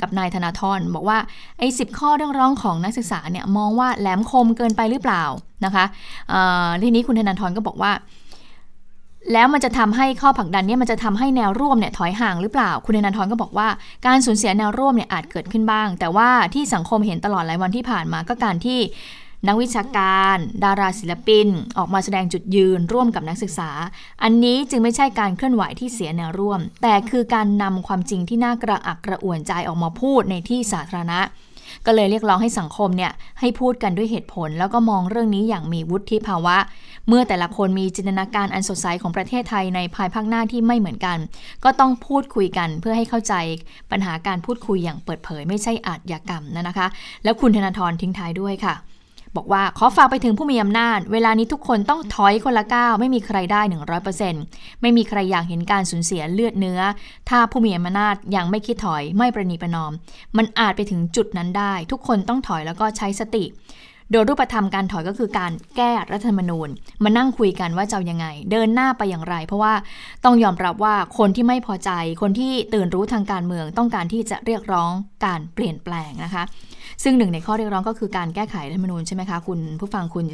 [0.00, 1.18] กับนายธนาธรบอกว่า
[1.58, 5.24] ไอ้สิข้อเรื่องร้องของนักศึกษาเนี่ยมองว่าแหลมคมเกินไปหรือเปล่า
[5.64, 5.84] นะคะ
[6.82, 7.92] ทีนี้คุณธนาธรก็บอกว่า
[9.32, 13.68] แล้วมันจะทำให้ข้อผลักดันเนี่ยมันจะทำให้แนวร่วมเนี่ยถอยห่างหรือเปล่า คุณนันทรก็บอกว่า
[14.06, 18.80] การสูญเสียแนวร่วมเนี่ยอาจเกิดขึ้นบ้าง แต่ว่าที่สังคมเห็นตลอดหลายวันที่ผ่านมาก็การที่
[19.48, 23.70] นักวิชาการ ดาราศิลปิน ออกมาแสดงจุดยืนร่วมกับนักศึกษา
[24.22, 31.20] อันนี้จึงไม่ใช่การเคลื่อนไหวที่เสียแนวร่วม แต่คือการนำความจริงที่น่ากระอักกระอ่วนใจออกมาพูดในที่สาธารณะ
[31.86, 36.56] ก็เลยเรียกร้องให้สังคมเนี่ยให้พูดกันด้วยเหตุผล แล้วก็มองเรื่องนี้อย่างมีวุฒิภาวะ
[37.08, 41.18] เมื่อแต่ละคนมีจินตนาการอันสดใสของประเทศไทยในภายภาคหน้าที่ไม่เหมือนกัน
[41.64, 43.34] ก็ต้องพูดคุยกันเพื่อให้เข้าใจ
[43.90, 46.86] ปัญหาการพูดคุยอย่างเปิดเผย ไม่ใช่อาจยากรรมนะคะ
[47.24, 48.74] แล้วคุณธนาธรทิ้งท้ายด้วยค่ะ
[49.36, 53.60] บอกว่าขอฝากไปถึงผู้มีอำนาจ เวลานี้ทุกคนต้องถอยคนละก้าวไม่มีใครได้
[54.22, 56.80] 100%ไม่มีใครอยากเห็นการสูญเสียเลือดเนื้อ
[57.28, 59.92] ถ้าผู้มีอำนาจยังไม่คิดถอยไม่ประนีประนอม
[60.36, 63.44] มันอาจไปถึงจุดนั้นได้ ทุกคนต้องถอยแล้วก็ใช้สติ
[64.10, 66.68] โดยรูปธรรมการถอยก็คือการแก้รัฐธรรมนูญ
[67.04, 69.74] มานั่งคุยกันว่าจะยังไง เดินหน้าไปอย่างไร เพราะว่า
[70.24, 71.90] ต้องยอมรับว่าคนที่ไม่พอใจ
[72.22, 74.90] คนที่ตื่นรู้ทางการเมืองต้องการที่จะเรียกร้อง
[75.24, 76.44] การเปลี่ยนแปลงนะคะ
[77.02, 80.24] ซึ่งหนึ่งในข้อเรียกร้องก็คือการแก้ไขรัฐธรรมนูญใช่ไหมคะคุณผู้ฟังคุณ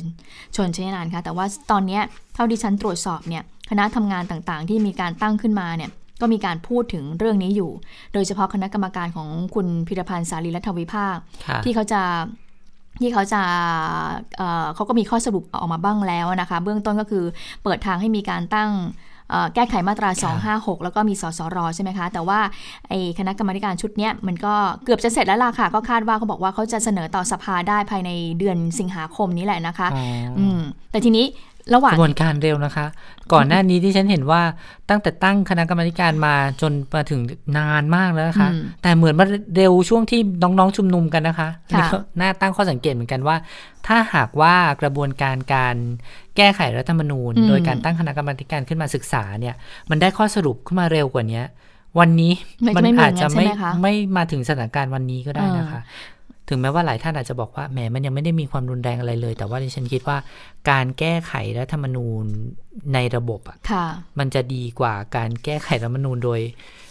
[0.56, 2.00] ชนชยนานคะแต่ว่าตอนนี้
[2.34, 5.90] เท่าที่ฉันตรวจสอบเนี่ยคณะทำงานต่างๆ ที่มีการตั้งขึ้นมาเนี่ย
[6.20, 7.70] ก็มีการพูดถึงเรื่องนี้อยู่
[8.14, 11.16] โดยเฉพาะคณะกรรมการของคุณพิรพันธ์สารีรัฐวิภาค
[11.64, 12.02] ที่เขาจะ
[13.02, 13.42] ที่เขาจะ
[14.36, 17.24] เเขาก็มีข้อสรุปออกมาบ้างแล้วนะคะ เบื้องต้นก็คือ
[17.62, 18.70] เปิดทางให้มีการตั้ง
[19.54, 20.10] แก้ไขมาตรา
[20.52, 22.40] 256 แล้วก็มีสสรใช่ไหมคะ แต่ว่า
[22.88, 29.88] ไอ้คณะกรรมการชุดนี้มันก็เกือบจะเสร็จแล้วล่ะค่ะ ก็คาดว่าเขาบอกว่าเขาจะเสนอต่อสภาได้ภายในเดือนสิงหาคมนี้แหละนะคะ
[30.38, 30.60] อืม
[30.90, 31.26] แต่ทีนี้
[31.74, 32.86] ระหว่างกระบวนการเร็วนะคะ
[33.32, 34.42] ก่อนหน้านี้ที่ฉันเห็นว่า
[34.88, 37.20] ตั้งแต่ตั้งคณะกรรมการมาจนมาถึง
[37.58, 38.48] นานมากแล้วนะคะ
[38.82, 39.24] แต่เหมือนมา
[39.56, 43.36] เร็วช่วงที่น้องๆชุมนุมกันนะคะนี่ก็น่าตั้งข้อสังเกตเหมือนกันว่า
[43.86, 45.76] ถ้าหากว่ากระบวนการการ
[46.40, 49.54] แก้ไขรัฐธรรมนูญ โดยการตั้งคณะกรรมการขึ้นมาศึกษาเนี่ย
[49.90, 51.42] มันได้ข้อสรุปขึ้นมาเร็วกว่านี้
[51.98, 52.32] วันนี้
[52.76, 53.46] มันอาจจะไม่
[53.82, 55.80] ไม่มาถึงสถานการณ์วันนี้ก็ได้นะคะ
[56.48, 60.16] ถึงแม้ว่าหลายท่านอาจจะบอกว่าแหมมันยังไม่ได้มีความรุนแรงอะไรเลย แต่ว่าดิฉันคิดว่า
[60.70, 62.24] การแก้ไขรัฐธรรมนูญ
[62.94, 63.56] ในระบบอะ
[64.18, 66.40] มันจะดีกว่าการแก้ไขรัฐธรรมนูญโดย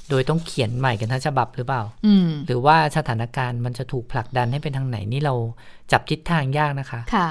[0.09, 1.83] โดยต้องเขียนใหม่กันทั้งฉบับหรือเปล่า
[2.45, 5.35] หรือว่าสถานการณ์มันจะถูกผลักดันให้เป็นทางไหนนี่เรา
[5.91, 7.29] จับทิศทางยากนะคะ ค่ะ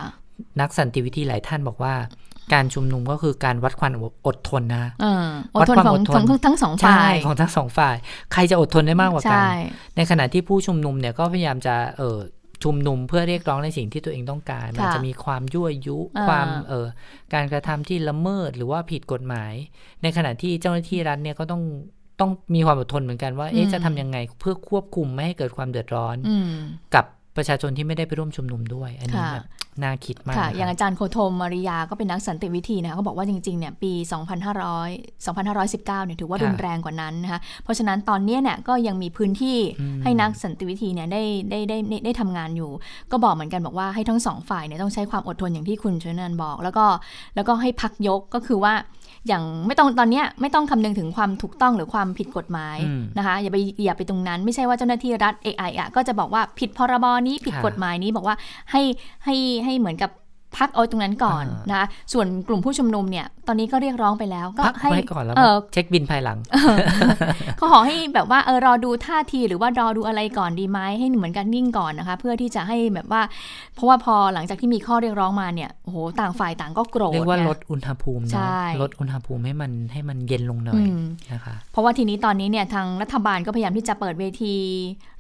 [0.61, 1.95] นักสันติวิธีหลายท่านบอกว่า
[2.53, 3.93] การชุมนุมก็คือการวัดความ
[4.27, 4.87] อดทนนะ
[5.61, 7.97] วัดความอดทนทั้งสองฝ่ายของทั้งสองฝ่าย
[8.33, 9.43] ใครจะอดทนได้มากกว่ากัน
[9.97, 12.19] ในขณะที่ผู้ชุมนุมเนี่ยก็พยายามจะเออ
[12.65, 15.99] ชุมนุมเพื่อเรียกร้องในสิ่งที่ตัวเองต้องการ มันจะมีความยั่วยุ
[16.29, 16.87] ความเออ
[17.35, 19.53] การกระทำที่ละเมิดหรือว่าผิดกฎหมาย
[20.03, 21.63] ในขณะที่เจ้าหน้าที่รัฐเนี่ยก็ต้อง
[22.21, 26.17] ต้องมีความอดทนเหมือนกันว่าเอ๊ะจะทำยังไงเพื่อควบคุมไม่ให้เกิดความเดือดร้อน
[26.95, 27.05] กับ
[27.39, 29.47] ประชาชนที่ไม่ได้ไปร่วมชุมนุมด้วย อันนี้แบบ
[29.83, 33.93] น่าคิดมากค่ะ อย่างอาจารย์โคโทมมาริยาก็เป็นนักสันติวิธีนะเขาบอกว่าจริงๆเนี่ยปี
[34.55, 39.59] 2500 2519เนี่ยถือว่ารุนแรงกว่านั้นนะคะเพราะฉะนั้นตอนนี้เนี่ยก็ยังมีพื้นที่
[40.03, 42.71] ให้นักสันติวิธีเนี่ยได้ได้ได้ได้ทำงานอยู่
[43.13, 46.85] ก็บอกเหมือนกันบอกว่าให้ทั้งสองฝ่ายเนี่ยต้องใช้ความอดทนอย่างที่คุณชนันบอก แล้วก็
[47.35, 48.75] แล้วก็ให้พักยกก็คือว่า
[49.29, 52.77] อย่างไม่ต้องตอนนี้ไม่ต้องคำนึงถึงความถูกต้องหรือความผิดกฎหมาย
[53.19, 58.37] นะคะอย่าไปอย่าไปตรงนั้น ไม่ใช่ว่าเจ้าหน้าที่รัฐเอไออะก็จะบอกว่าผิดพรบนี้ผิดกฎหมายนี้บอกว่า
[58.71, 58.83] ให้
[59.25, 60.11] ให้ให้เหมือนกับ
[60.57, 65.37] พักเอาตรงนั้นก่อนนะคะส่วนกลุ่มผู้ชุมนุมเนี่ย ตอนนี้ก็เรียกร้องไปแล้ว ก็ให้ก่อนแล้ว
[65.73, 66.39] เช็คบินภายหลัง
[67.57, 73.23] เขาขอให้แบบว่าเออรอดูท่าทีหรือว่ารอดูอะไรก่อนดีไหมให้เหมือนกันนิ่งก่อนนะคะ เพื่อที่จะให้แบบว่า
[73.75, 80.83] เพราะว่าพอหลังจากที่มีข้อเรียกร้องมาเนี่ยโอ้โหต่างฝ่ายต่างก็โกรธเรียกว่าลดอุณหภูมิเนาะลดอุณหภูมิให้มันให้มันเย็นลงหน่อย
[81.33, 84.55] นะคะเพราะว่าทีนี้ตอนนี้เนี่ยทางรัฐบาลก็พยายามที่จะเปิดเวที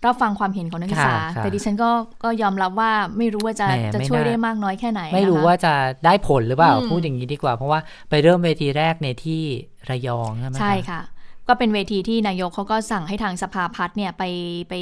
[0.06, 1.90] รับฟังความเห็นของนักศึกษาแต่ดิฉันก็
[2.22, 9.42] ก็ยอมรับว่าไม่รู้ว่าจะจะช่วยได้มากน้อยแค่ไหนไม่รู้ว่าจะได้ผลหรือเปล่าพูดอย่างนี้ดีกว่า เพราะว่าไปเริ่มเวทีแรกในที่
[9.90, 11.02] ระยองใช่ไหมใช่ค่ะ
[11.48, 14.24] ก็เป็นเวทีที่นายกเขาก็สั่งให้ทางสภาพัฒน์เนี่ยไป
[14.70, 14.74] ไป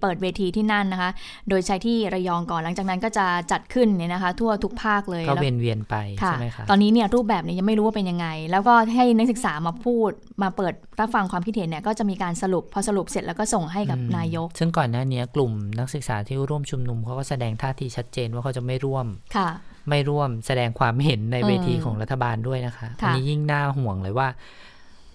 [0.00, 1.10] เปิดเวทีที่นั่นนะคะ
[1.48, 10.10] โดยใช้ที่ระยองก่อนหลังจากนั้นก็จะจัดขึ้นเนี่ยนะคะ ทั่วทุกภาคเลยก็เวียนเวียนไปใช่ไหมคะตอนนี้เนี่ยรูปแบบเนี่ยยังไม่รู้ว่าเป็นยังไง แล้วก็ให้นักศึกษามาพูด
[10.42, 19.48] มาเปิดรับฟังความคิดเห็นเนี่ยก็จะมีการสรุปพอสรุปเสร็จแล้วก็ส่งให้กับนายก ซึ่งก่อนหน้านี้กลุ่มนักศึกษาที่ร่วมชุมนุมเขาก็แสดงท่าทีชัดเจนว่าเขาจะไม่ร่วมค่ะ
[19.88, 24.28] ไม่ร่วมแสดงความเห็นในเวทีของรัฐบาลด้วยนะคะอันนี้ยิ่งน่าห่วงเลยว่า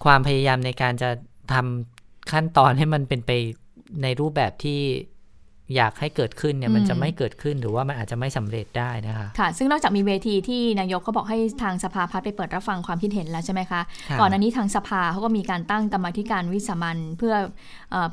[0.04, 1.10] ความพยายามในการจะ
[1.52, 3.30] ทำขั้นตอนให้มันเป็นไป
[4.02, 4.80] ในรูปแบบที่
[5.76, 13.80] อยากให้เกิดขึ้นเนี่ยมันจะไม่เกิดขึ้นหรือว่ามันอาจจะไม่สำเร็จได้นะคะค่ะ ซึ่งนอกจากมีเวทีที่นายกเขาบอกให้ทางสภาพัฒน์ไปเปิดรับฟังความคิดเห็นแล้วใช่ไหมคะ
[14.20, 17.34] ก่อนอันนี้ทางสภาเขาก็มีการตั้งกรรมธิการวิสามันเพื่อ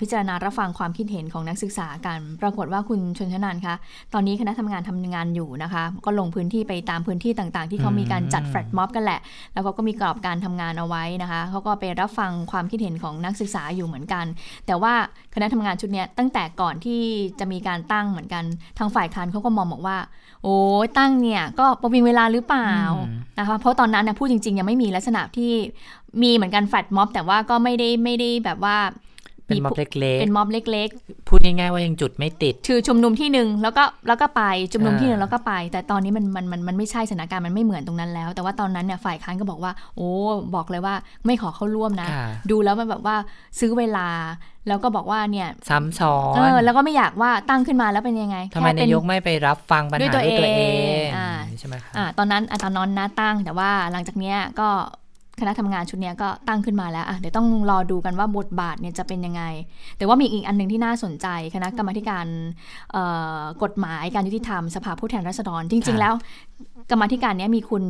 [0.01, 3.75] พิจารณารับฟังความคิดเห็นของนักศึกษากัน ปรากฏว่าคุณชนชนันคะ
[4.13, 9.19] ตอนนี้คณะทำงานทำงานอยู่นะคะ ก็ลงพื้นที่ไปตามพื้นที่ต่างๆ ที่เขามีการจัดแฟลตม็อบกันแหละ
[9.53, 14.25] แล้วเขาก็มีกรอบการทำงานเอาไว้นะคะเขาก็ไปรับฟังความคิดเห็นของนักศึกษาอยู่เหมือนกัน
[14.67, 14.93] แต่ว่า
[15.33, 17.01] คณะทำงานชุดนี้ตั้งแต่ก่อนที่
[17.39, 18.43] จะมีการตั้งเหมือนกัน
[18.77, 19.97] ทางฝ่ายค้านเขาก็มองบอกว่า
[20.43, 20.55] โอ้
[20.97, 22.71] ตั้งเนี่ยก็ประวิงเวลาหรือเปล่า
[23.39, 25.51] นะคะเพราะตอนนั้นนะพูดจริงๆยังไม่มีลักษณะที่
[26.21, 28.77] มีเหมือนกันแฟลตม็อบแต่ว่าก็ไม่ได้ไม่ได้แบบว่า
[29.47, 40.09] เป็นม็อบเล็กๆ เป็นม็อบเล็ก ๆ พูดง่ายๆว่ายังจุดไม่ติดคือชุมนุมที่หนึ่งแล้วก็แล้วก็ไปชุมนุมที่หนึ่งแล้วก็ไป แต่ตอนนี้มันมันมันมันไม่ใช่สถานการณ์มันไม่เหมือนตรงนั้นแล้ว แต่ว่าตอนนั้นเนี่ยฝ่ายค้านก็บอกว่า โอ้
[40.55, 42.07] บอกเลยว่าไม่ขอเข้าร่วมนะ
[42.51, 43.15] ดูแล้วมันแบบว่า
[43.59, 44.07] ซื้อเวลา
[44.67, 50.31] แล้วก็บอกว่าเนี่ยซ้ำซ้อนเออแล้วก็ไม่อยากว่าตั้งขึ้นมาแล้วเป็นยังไงทำไมนายกไม่ไปรับฟังปัญหาด้วยตัวเอ
[51.03, 51.07] ง
[51.59, 54.69] ใช่ไหมคะตอนนั้นตอนนอนนะตั้งแต่ว่าหลังจากเนี้ยก็
[55.39, 59.43] คณะทำงานชุดนี้ก็ตั้งขึ้นมาแล้วอะเดี๋ยวต้องรอดูกันว่าบทบาทเนี่ยจะเป็นยังไง
[59.97, 62.25] แต่ว่ามีอีกอันหนึ่งที่น่าสนใจคณะกรรมการ
[63.63, 66.13] กฎหมายการยุติธรรมสภาผู้แทนราษฎร จริง ๆ แล้ว
[66.91, 67.83] กรรมธิการนี้มีคุณ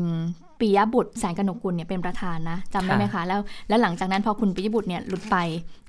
[0.59, 5.37] ปิยบุตรแสงกนกุลเนี่ยเป็นประธานนะจำได้ไหมคะแล้วแล้วหลังจากนั้นพอคุณปิยบุตรเนี่ยหลุดไป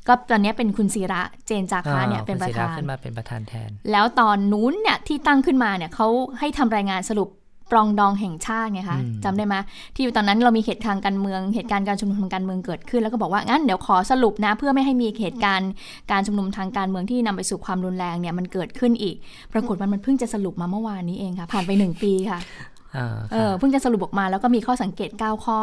[0.08, 7.28] ก็ตอนนี้เป็นคุณศิระเจนจาคะเนี่ยเป็นประธานขึ้นมาเป็นประธานแทน แล้วตอนนู้นเนี่ยที่ตั้งขึ้นมาเนี่ยเขาให้ทำรายงานสรุป
[7.70, 9.54] ปรองดองแห่งชาติไงคะจำได้ไหม
[9.94, 15.70] ที่ตอนนั้นเรามีเหตุทางการเมืองเหตุการณ์การชุมนุมทางการเมืองเกิดขึ้น แล้วก็บอกว่างั้นเดี๋ยวขอสรุปนะ เพื่อไม่ให้มีเหตุการณ์
[16.10, 19.16] การชุมนุมทางการเมืองที่นำไปสู่ความรุนแรงเนี่ยมันเกิดขึ้นอีก
[19.52, 22.38] ปรากฏมันมันเพิ่งจะสรุปมาเมื่อวานนี้เองค่ะ ผ่านไปหนึ่งปีค่ะ
[23.32, 25.60] เออเพิ่งจะสรุปออกมาแล้วก็มีข้อสังเกต 9 ข้อ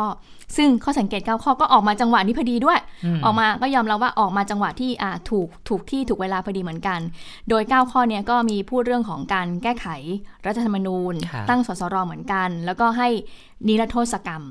[0.58, 2.80] ซึ่งข้อสังเกต 9 ข้อก็ออกมาจังหวะนี้พอดีด้วย
[3.26, 7.00] ออกมาก็ยอมรับว่าออกมาจังหวะที่อ่าถูกถูกที่ถูกเวลาพอดีเหมือนกัน
[7.50, 9.88] โดย 9 ข้อนี้ก็มีพูดเรื่องของการแก้ไข
[10.46, 11.14] รัฐธรรมนูญ
[11.50, 13.10] ตั้งสสรเหมือนกัน แล้วก็ให้
[13.68, 14.44] นิรโทษกรรม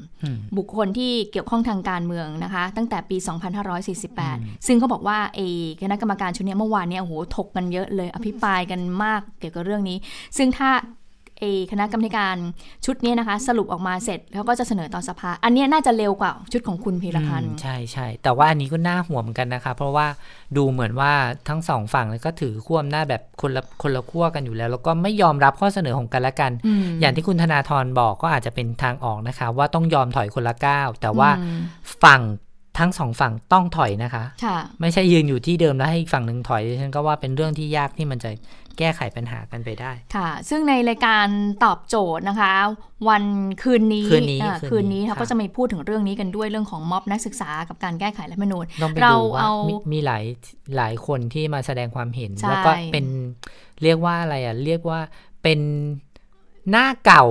[0.56, 3.16] บุคคลที่เกี่ยวข้องทางการเมืองนะคะ ตั้งแต่ปี
[3.92, 5.40] 2548 ซึ่งเขาบอกว่าเอ
[5.82, 9.96] คณะกรรมการชุดนี้เมื่อวานนี้โอ้โหถกกันเยอะเลย อภิปรายกันมากเกี่ยวกับเรื่องนี้
[10.36, 10.70] ซึ่งถ้า
[11.03, 11.03] เอ
[11.72, 12.36] คณะกรรมการ
[12.84, 20.06] ชุดนี้นะคะ สรุปออกมาเสร็จแล้วก็จะเสนอต่อสภา อันนี้น่าจะเร็วกว่าชุดของคุณพีรพันธ์ใช่ใช่แต่ว่าอันนี้ก็น่าห่วงเหมือนกันนะคะ เพราะว่า
[20.56, 21.12] ดูเหมือนว่า
[21.48, 26.52] ทั้งสองฝั่งเลยก็ถือขั้วหน้าแบบคนละคนละขั้วกันอยู่แล้ว แล้วก็ไม่ยอมรับข้อเสนอของกันและกัน
[27.00, 31.30] อย่างที่คุณธนาธรบอกก็อาจจะเป็นทางออกนะคะ ว่าต้องยอมถอยคนละก้าวแต่ว่า
[32.04, 32.22] ฝั่ง
[32.80, 38.30] ทั้งสองฝั่งต้องถอยนะคะค่ะไม่ใช่ยืนอยู่ที่เดิมแล้วให้อีกฝั่งหนึ่งถอย ฉันก็ว่าเป็นเรื่องที่ยากที่มันจะ
[38.78, 41.26] แก้ไขปัญหากันไปได้ ค่ะ ซึ่งในรายการ
[41.64, 42.52] ตอบโจทย์นะคะ
[43.08, 43.24] วัน
[43.62, 48.64] คืนนี้คืนนี้คืนนี้เขาก็จะมีพูดถึงเรื่องนี้กันด้วยเรื่องของม็อบนักศึกษากับการแก้ไขรัฐมนูญ
[49.02, 49.52] เราเอา
[49.92, 50.24] มีหลาย
[50.76, 53.06] หลายคนที่มาแสดงความเห็น แล้วก็เป็น
[53.82, 55.00] เรียกว่าอะไรอะเรียกว่า
[55.42, 55.60] เป็น
[56.70, 57.26] หน้าเก่า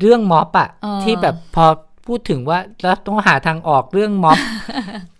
[0.00, 0.70] เรื่องม็อบอะ
[1.02, 1.66] ที่แบบพอ
[2.08, 4.38] พูดถึงว่าเราต้องหาทางออกเรื่องม็อบ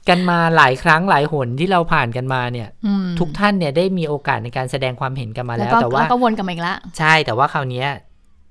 [0.08, 2.68] กันมาหลายครั้งหลายหนที่เราผ่านกันมาเนี่ย
[3.18, 7.84] ทุกท่านเนี่ยได้มีโอกาสในการแสดงความเห็นกันมาแล้ว แต่ว่าก็วนกันมาอีกแล้วใช่แต่ว่าคราวนี้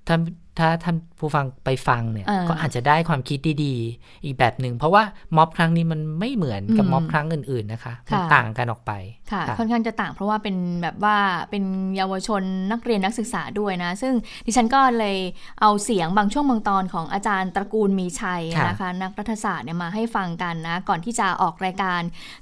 [0.08, 0.19] ท่าน
[0.59, 5.03] ถ้าท่านผู้ฟังไปฟังเนี่ย ก็อาจจะได้ความคิดดีๆ อีกแบบหนึ่ง เพราะว่า
[5.35, 8.91] ม็อบครั้งนี้มันไม่เหมือนกับม็อบครั้งอื่นๆนะคะมันต่างกันออกไป
[9.31, 11.17] ค่ะ ค่อนข้างจะต่างเพราะว่าเป็นแบบว่า
[11.49, 11.63] เป็น
[11.97, 12.41] เยาวชน
[12.71, 14.13] นักเรียนนักศึกษาด้วยนะ ซึ่ง
[14.45, 15.17] ดิฉันก็เลย
[15.61, 22.01] เอาเสียงบางช่วงบางตอนของอาจารย์ตระกูลมีชัยนะคะ นักรัฐศาสตร์เนี่ยมาให้ฟังกันนะ ก่อนที่จะออกรายการ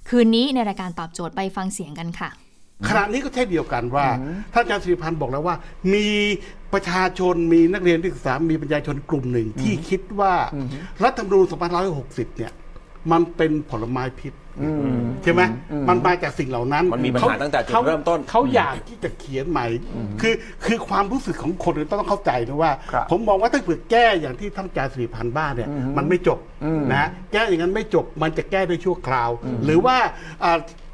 [0.10, 2.32] คืนนี้ในรายการตอบโจทย์ไปฟังเสียงกันค่ะ
[2.90, 4.08] ขณะนี้ก็เช่นเดียวกันว่า
[4.54, 5.56] ท่านอาจารย์สิริพันธ์บอกแล้วว่า
[5.94, 6.08] มี
[6.74, 10.34] ประชาชนมีนักเรียนนักศึกษามีประชาชนกลุ่มหนึ่งที่คิดว่า
[11.04, 11.46] รัฐธรรมนูญ
[11.92, 12.52] 2560 เนี่ย
[13.12, 14.34] มันเป็นผลไม้พิษ
[15.24, 15.42] ใช่ไหม
[15.90, 19.66] มันมาจากสิ่งเหล่านั้นมันมีปัญหาตั้งแต่จุดเริ่มต้นเขาอยากที่จะเขียนใหม่
[20.22, 20.34] คือ
[20.66, 22.72] คือความรู้สึกของคนต้องเข้าใจนะว่า
[23.12, 26.40] ผมมองว่าถ้าเกิดแก้อย่างที่ท่านอาจารย์สิริพันธ์บ้านเนี่ย มันไม่จบ
[26.94, 29.30] นะแก้อย่างนั้นไม่จบมันจะแก้ได้ชั่วคราว
[29.66, 29.98] หรือว่า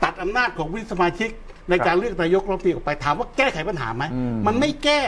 [0.03, 1.29] ตัดอำนาจของวิสมาชิก
[1.71, 4.03] ในการเลือกนายกรัฐมนตรีออกไปถามว่าแก้ไขปัญหาไหม
[4.47, 5.01] มันไม่แก้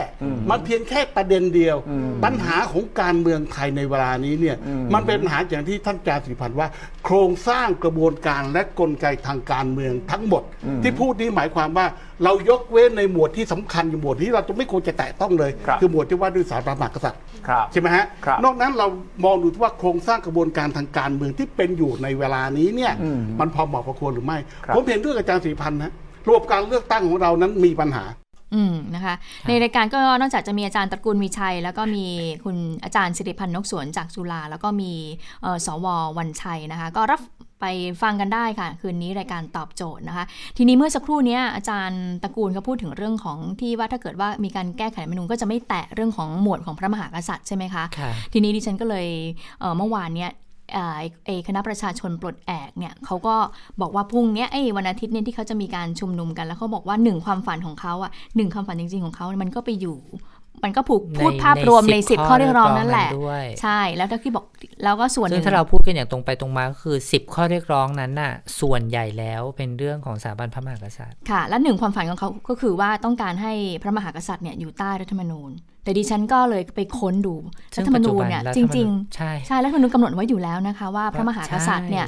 [0.50, 1.76] มันเพียงแค่ประเด็นเดียว
[2.24, 4.56] ปัญหาของการเมืองไทยในเวลานี้เนี่ย
[4.94, 6.68] มันเป็นปัญหาอย่างที่ท่านจารสิพันธ์ว่า
[7.04, 10.42] โครงสร้างกระบวนการและกลไกทางการเมืองทั้งหมด
[10.82, 11.86] ที่พูดนี้หมายความว่า
[12.24, 15.50] เรายกเว้นในหมวดที่สำคัญอยู่หมวดที่เราจะไม่ควรจะแตะต้องเลย
[15.80, 17.20] คือหมวดที่ว่าด้วยสารประมากษัตริย์
[17.72, 18.04] ใช่ไหมฮะ
[18.44, 18.86] นอกนั้นเรา
[19.24, 22.92] มองดูว่าโครงสร้างกระบวนการทางการเมืองที่เป็นอยู่ในเวลานี้เนี่ย
[23.40, 24.38] มันพอเหมาะพอควรหรือไม่
[24.74, 25.92] ผมเห็นด้วยกับอาจารย์สีพันธ์นะ
[26.28, 28.04] ระบบการเลือกตั้งของเรานั้นมีปัญหา
[28.54, 29.14] อืมนะคะ
[29.48, 32.06] ในรายการก็นอกจากจะมีอาจารย์ตระกูลมีชัย แล้วก็มี
[32.44, 34.92] คุณอาจารย์สิริพันธ์นกสวนจากจุฬาแล้วก็มี
[35.66, 35.86] สว
[36.18, 37.20] วันชัยนะคะ ก็รับ
[37.60, 37.66] ไป
[38.02, 40.24] ฟังกันได้ค่ะ คืนนี้รายการตอบโจทย์นะคะ
[40.56, 47.84] ทีนี้เมื่อสักครู่นี้อาจารย์ตระกูลเขาพูดถึงเรื่องของที่ว่าถ้าเกิดว่ามีการแก้ไขรัฐมนูญก็จะไม่แตะเรื่องของหมวดของพระมหากษัตริย์ใช่ไหมคะ
[48.32, 49.06] ทีนี้ดิฉันก็เลย
[49.78, 50.30] เมื่อวานเนี้ย
[50.72, 53.34] เอคณะประชาชนปลดแอกเนี่ยเขาก็
[53.80, 59.98] บอกว่าพรุ่งนี้ไอ้วันอาทิตย์เนี่ยที่เขาจะมีการชุมนุมกัน แล้วเขาบอกว่าหนึ่งความฝันของเขาอะหนึ่งความฝันจริง ๆของเขา มันก็ไปอยู่
[60.62, 63.08] มันก็ผูกพูดภาพรวมในสิบข้อเรียกร้องนั่นแหละ
[63.62, 64.44] ใช่แล้วถ้าที่บอก
[64.84, 75.52] แล้วก็ส่วนซึ่งถ้าเราพูดกันอย่างตรงไปตรงมาก็คือสิบข้อเรียกร้องนั้นน่ะ ส่วนใหญ่แล้วเป็นเรื่องของสถาบันพระมหากษัตริย์ค่ะ และหนึ่งความฝันของเขาก็คือว่าต้องการให้พระมหากษัตริย์เนี่ยอยู่ใต้รัฐธรรมนูญ
[75.84, 77.34] แต่ดิฉันก็เลยไปค้นดู
[77.76, 82.06] รัฐธรรมนูญเนี่ยจริงๆใช่ใช่รัฐธรรมนูญกำหนดไว้อยู่แล้วนะคะ ว่าพระมหากษัตริย์เนี่ย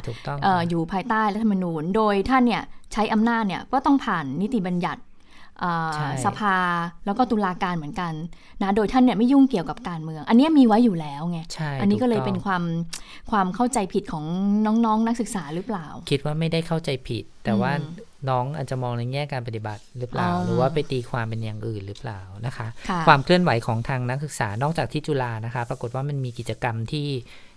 [0.68, 5.00] อยู่ภายใต้รัฐธรรมนูญ โดยท่านเนี่ยใช้อำนาจเนี่ยก็ต้องผ่านนิติบัญญัติ
[6.24, 6.56] สภา
[7.06, 8.12] แล้วก็ตุลาการเหมือนกัน
[8.62, 11.40] นะโดยท่านเนี่ยไม่ยุ่งเกี่ยวกับการเมือง อันนี้มีไว้อยู่แล้วไง
[11.80, 12.62] อันนี้ก็เลยเป็นความ
[13.30, 14.24] ความเข้าใจผิดของ
[14.66, 17.72] น้องๆนนักศึกษาหรือเปล่า คิดว่าไม่ได้เข้าใจผิด แต่ว่า
[18.28, 22.66] น้องอาจจะมองในแง่การปฏิบัติหรือเปล่า หรือว่าไปตีความเป็นอย่างอื่นหรือเปล่านะคะ
[23.06, 27.06] ความเคลื่อนไหวของทางนักศึกษานอกจากที่จุฬานะคะ ปรากฏว่ามันมีกิจกรรมที่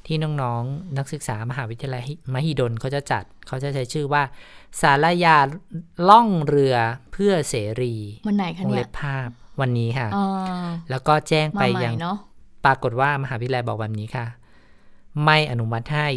[0.08, 4.24] ที่น้องๆนนักศึกษามหาวิทยาลัยมหิดลเขาจะจัดเขาจะใช้ชื่อว่า
[4.82, 5.38] สารยา
[6.10, 6.76] ล่องเรือ
[7.14, 7.96] เพื่อเสรี
[8.28, 9.30] วันไหนคะเนี่ยภาพ
[9.62, 10.08] วันนี้ค่ะ
[10.90, 11.94] แล้วก็แจ้งไปยัง
[12.66, 14.26] ปรากฏว่ามหาวิทยาลัยบอกแบบนี้ค่ะ
[15.26, 16.08] ไม่อนุมัติให้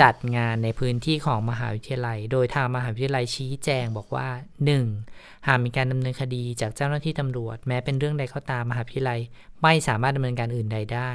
[0.00, 4.28] จัดงานในพื้นที่ของมหาวิทยาลัย โดยทางมหาวิทยาลัยชี้แจงบอกว่า
[4.88, 5.46] 1.
[5.46, 9.20] หากมีการดำเนินคดีจากเจ้าหน้าที่ตำรวจ แม้เป็นเรื่องใดก็ตามมหาวิทยาลัย
[9.62, 11.10] ไม่สามารถดำเนินการอื่นใดได้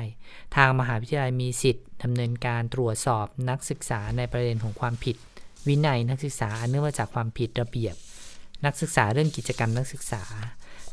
[0.56, 5.15] ทางมหาวิทยาลัยมีสิทธิ์ดำเนินการตรวจสอบนักศึกษาในประเด็นของความผิด
[5.67, 7.95] วินัยนักศึกษาเนื่องมาจากความผิดระเบียบ
[8.65, 10.23] นักศึกษาเรื่องกิจกรรมนักศึกษา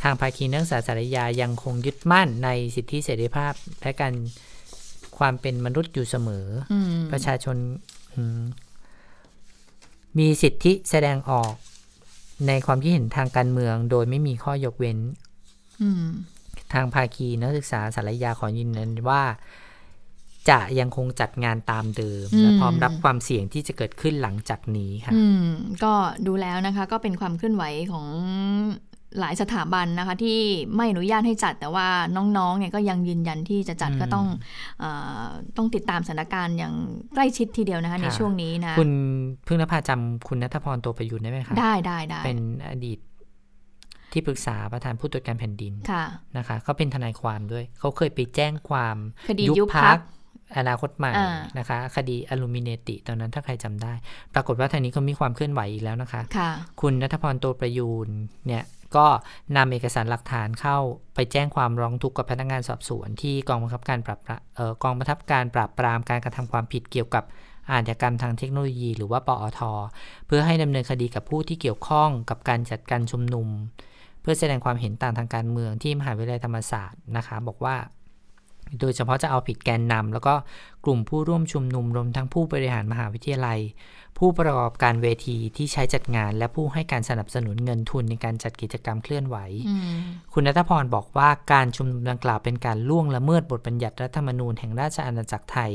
[0.02, 4.14] ทางภาคีนักศึกษาสารยายังคงยึดมั่นในสิทธิเสรีภาพและการ
[5.18, 6.46] ความเป็นมนุษย์อยู่เสมอ
[7.12, 7.56] ประชาชน
[10.18, 11.52] มีสิทธิแสดงออก
[12.46, 14.98] ในความคิดเห็นทางการเมือง โดยไม่มีข้อยกเว้น
[16.72, 19.22] ทางภาคีนักศึกษาสารยาขอยืนยันว่า
[20.50, 25.12] จะยังคงจัดงานตามเดิม และพร้อมรับความเสี่ยงที่จะเกิดขึ้นหลังจากนี้ค่ะ
[25.84, 25.92] ก็
[26.26, 28.06] ดูแล้วนะคะ ก็เป็นความเคลื่อนไหวของ
[29.20, 30.38] หลายสถาบันนะคะที่
[30.76, 34.26] ไม่อนุญาตให้จัดแต่ว่าน้องๆเนี่ยก็ยังยืนยันที่จะจัดก็ต้อง
[34.82, 34.84] อ
[35.56, 36.74] ต้องติดตามสถานการณ์อย่าง
[37.14, 38.90] ใกล้ชิดทีเดียวนะคะในช่วงนี้นะคุณ
[39.46, 42.38] พึ่งนภาจำคุณนัทพรตัวประยุทธ์ได้ไหมคะได้ได้ได้เป็น
[42.70, 42.98] อดีต
[44.12, 48.96] ที่ปรึกษาประธานผู้ตรวจการแผ่นดินะนะคะเขาเป็นทนายความด้วย เขาเคยไปแจ้งความ
[49.48, 49.98] ยุบพัก
[50.58, 51.12] อนาคตใหม่
[51.58, 53.92] นะคะ คดีอลูมิเนติตอนนั้นถ้าใครจำได้
[54.34, 58.08] ปรากฏว่าทางนี้เขามีความเคลื่อนไหวอีกแล้วนะคะคะคุณนัทพรโตประยูน
[58.46, 58.62] เนี่ย
[58.96, 59.06] ก็
[59.56, 60.78] นำเอกสารหลักฐานเข้า
[61.14, 64.20] ไปแจ้งความร้องทุกข์กับพนักงานสอบสวน ที่กองบังคับการปราบ
[64.82, 67.24] กองบังคับการปราบปรามการกระทำความผิดเกี่ยวกับ
[67.70, 69.60] อาชญากรรมทางเทคโนโลยี หรือว่าปอท
[70.26, 73.48] เพื่อให้ดำเนินคดีกับผู้ที่เกี่ยวข้องกับการจัดการชุมนุม
[74.20, 77.76] เพื่อแสดงความเห็นต่างทางการเมืองที่มหาวิทยาลัยธรรมศาสตร์นะคะบอกว่า
[78.80, 80.34] โดยเฉพาะจะเอาผิดแกนนำแล้วก็
[80.84, 83.58] กลุ่มผู้ร่วมชุมนุมรวมทั้งผู้บริหารมหาวิทยาลัย
[84.24, 89.36] ผู้ประกอบการเวทีที่ใช้จัดงาน และผู้ให้การสนับสนุนเงินทุนในการจัดกิจกรรมเคลื่อนไหว
[90.32, 95.72] คุณนัทพรบอกว่าการชุมนุมดังกล่าวเป็นการล่วงละเมิดบทบัญญัติรัฐธรรมนูญแห่งราชอาณาจักรไทย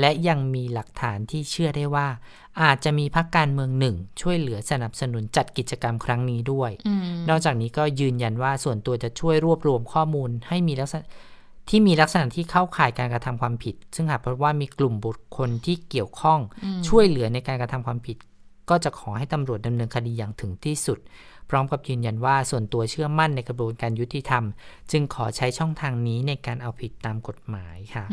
[0.00, 2.06] และยังมีหลักฐานที่เชื่อได้ว่า
[2.62, 6.70] อาจจะมีพรรคการเมืองหนึ่ง ช่วยเหลือสนับสนุนจัดกิจกรรมครั้งนี้ด้วย
[7.28, 11.04] นอกจากนี้ก็ยืนยันว่าส่วนตัวจะช่วยรวบรวมข้อมูลให้มีลักษณะ
[11.70, 16.40] ที่มีลักษณะที่เข้าข่ายการกระทำความผิด ซึ่งหากพบว่ามีกลุ่มบุคคลที่เกี่ยวข้อง
[16.88, 18.16] ช่วยเหลือในการกระทำความผิด
[18.70, 20.98] ก็จะขอให้ตำรวจดำเนินคดีอย่างถึงที่สุด
[21.50, 24.44] พร้อมกับยืนยันว่าส่วนตัวเชื่อมั่นในกระบวนการยุติธรรม
[24.90, 28.04] จึงขอใช้ช่องทางนี้ในการเอาผิดตามกฎหมายค่ะ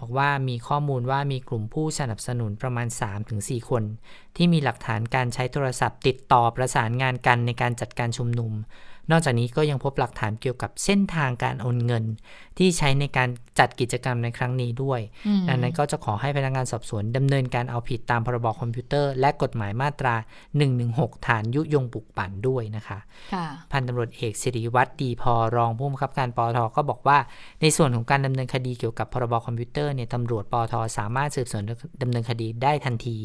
[0.00, 2.86] บอกว่ามีข้อมูลว่ามีกลุ่มผู้สนับสนุนประมาณ
[3.28, 3.82] 3-4 คน
[4.36, 8.52] ที่มีหลักฐานการใช้โทรศัพท์ ติดต่อประสานงานกันในการจัดการชุมนุม
[9.10, 12.04] นอกจากนี้ก็ยังพบหลักฐานเกี่ยวกับเส้นทางการโอนเงิน
[12.58, 15.00] ที่ใช้ในการจัดกิจกรรมในครั้งนี้ด้วย
[15.48, 20.14] ดังนั้นก็จะขอให้พนักงานสอบสวนดำเนินการเอาผิดตามพรบคอมพิวเตอร์ และกฎหมายมาตรา
[20.70, 22.98] 116 ฐานยุยงปลุกปั่นด้วยนะคะ
[23.72, 27.18] พันตำรวจเอกสิริวัตรดีพอรองผู้บังคับการปอทก็บอกว่า
[27.62, 31.62] ในส่วนของการดำเนินคดีเกี่ยวกับพรบคอมพิวเตอร์เนี่ยตำรวจปอทสามารถสืบสวน
[32.02, 33.18] ดำเนินคดีได้ทันที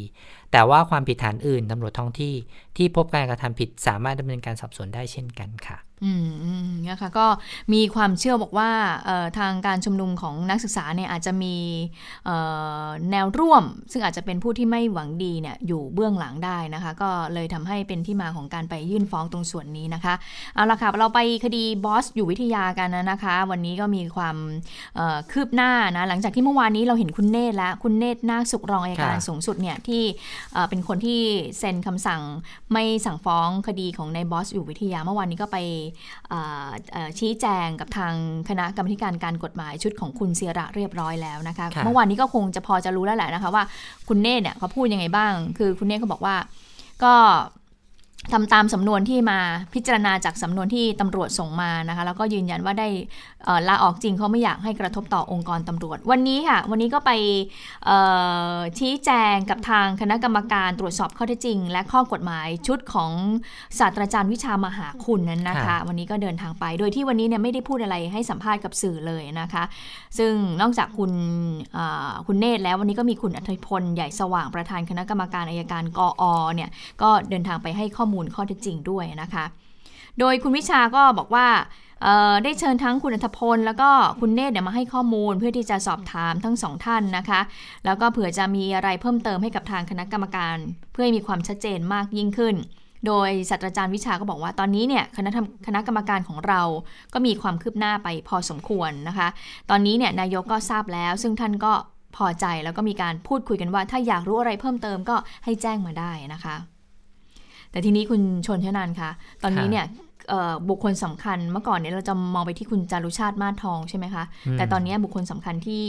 [0.56, 2.36] แต่ว่าความผิดฐานอื่นตำรวจท้องที่
[2.78, 6.12] ที่พบการกระทำผิดสามารถดำเนินการสอบสวนได้เช่นกันค่ะอื
[6.68, 7.28] มนะคะก็
[7.74, 8.72] มีความเชื่อบอกว่า
[9.38, 11.56] ทางการชุมนุมของนักศึกษาเนี่ยอาจจะมี
[13.12, 20.14] แนวร่วม ซึ่งอาจจะเป็นผู้ที่ไม่หวังดีเนี่ยอยู่เบื้องหลังได้นะคะ ก็เลยทำให้เป็นที่มาของการไปยื่นฟ้องตรงส่วนนี้นะคะ
[20.56, 24.36] เอาละค่ะเราไปคดีบอสอยู่วิทยากันนะคะ วันนี้ก็มีความ
[25.32, 30.04] คืบหน้านะหลังจากที่เมื่อวานนี้เราเห็นคุณเนตแล้วคุณเนตนาคสุกรองอายการสูงสุดเนี่ยที่
[30.70, 31.22] เป็นคนที่
[31.60, 32.22] เซ็นคำสั่ง
[32.72, 35.58] ไม่สั่งฟ้องคดีของในบอสอยู่วิทยาเมื่อวานนี้ก็ไป
[37.20, 38.14] ชี้แจงกับทาง
[38.50, 43.64] คณะกรรมการการกฎหมายชุดของคุณเสียระเรียบร้อยแล้วนะคะเมื่อวานนี้ก็คงจะพอจะรู้แล้วแหละนะคะว่า
[44.08, 46.36] คุณเนธเนี่ยเขาพูดยังไงบ้าง คือคุณเนธเขาบอกว่า
[47.04, 47.14] ก็
[48.34, 49.40] ทำตามสำนวนที่มา
[49.74, 52.88] พิจารณาจากสำนวนที่ตำรวจส่งมานะคะ แล้วก็ยืนยันว่าได้
[53.68, 57.12] ลาออกจริงเขาไม่อยากให้กระทบต่อองค์กรตำรวจ วันนี้ค่ะ วันนี้ก็ไป
[58.80, 63.12] ชี้แจงกับทางคณะกรรมการตรวจสอบข้อเท็จจริง และข้อกฎหมายชุดของ
[63.80, 69.64] ศาสตราจารย์วิชามหาคุณนั้นนะคะ วันนี้ก็เดินทางไป โดยที่วันนี้เนี่ยไม่ได้พูดอะไรให้สัมภาษณ์กับสื่อเลยนะคะ
[70.18, 71.12] ซึ่งนอกจากคุณ
[72.28, 76.70] คุณเนตรแล้ววันนี้ก็มีคุณอัธพลใหญ่สว่างประธานคณะกรรมการอายการกออเนี่ย
[77.02, 79.46] ก็เดินทางไปให้ข้อมูลข้อเท็จจริงด้วยนะคะ
[80.20, 81.48] โดยคุณวิชาก็บอกว่า
[82.44, 87.42] ได้เชิญทั้งคุณอัธพล แล้วก็คุณเนตรเนี่ยมาให้ข้อมูลเพื่อที่จะสอบถามทั้งสองท่านนะคะ
[87.86, 90.58] แล้วก็เผื่อจะมีอะไรเพิ่มเติมให้กับทางคณะกรรมการ
[90.92, 92.56] เพื่อให้มีความชัดเจนมากยิ่งขึ้น
[93.08, 95.32] โดยศาสตราจารย์วิชาก็บอกว่าตอนนี้เนี่ยคณะ
[95.68, 96.62] คณะกรรมการของเรา
[97.14, 99.28] ก็มีความคืบหน้าไปพอสมควรนะคะ
[99.70, 101.74] ตอนนี้เนี่ยนายกก็ทราบแล้ว ซึ่งท่านก็
[102.16, 106.56] พอใจแล้วก็มีการพูดคุยกันว่า ถ้าอยากรู้อะไรเพิ่มเติมก็ให้แจ้งมาได้นะคะ
[107.76, 109.12] แต่ทีนี้คุณชนเท่านั้นคะ
[109.44, 109.86] ตอนนี้เนี่ย
[110.70, 114.24] บุคคลสำคัญเมื่อก่อนเนี่ยเราจะมองไปที่คุณจารุชาติมาทองใช่ไหมคะ
[114.58, 115.84] แต่ตอนนี้บุคคลสำคัญที่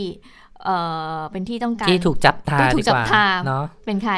[1.31, 4.15] เป็นที่ต้องการที่ถูกจับทาที่ถูกจับทาเนาะเป็นใคร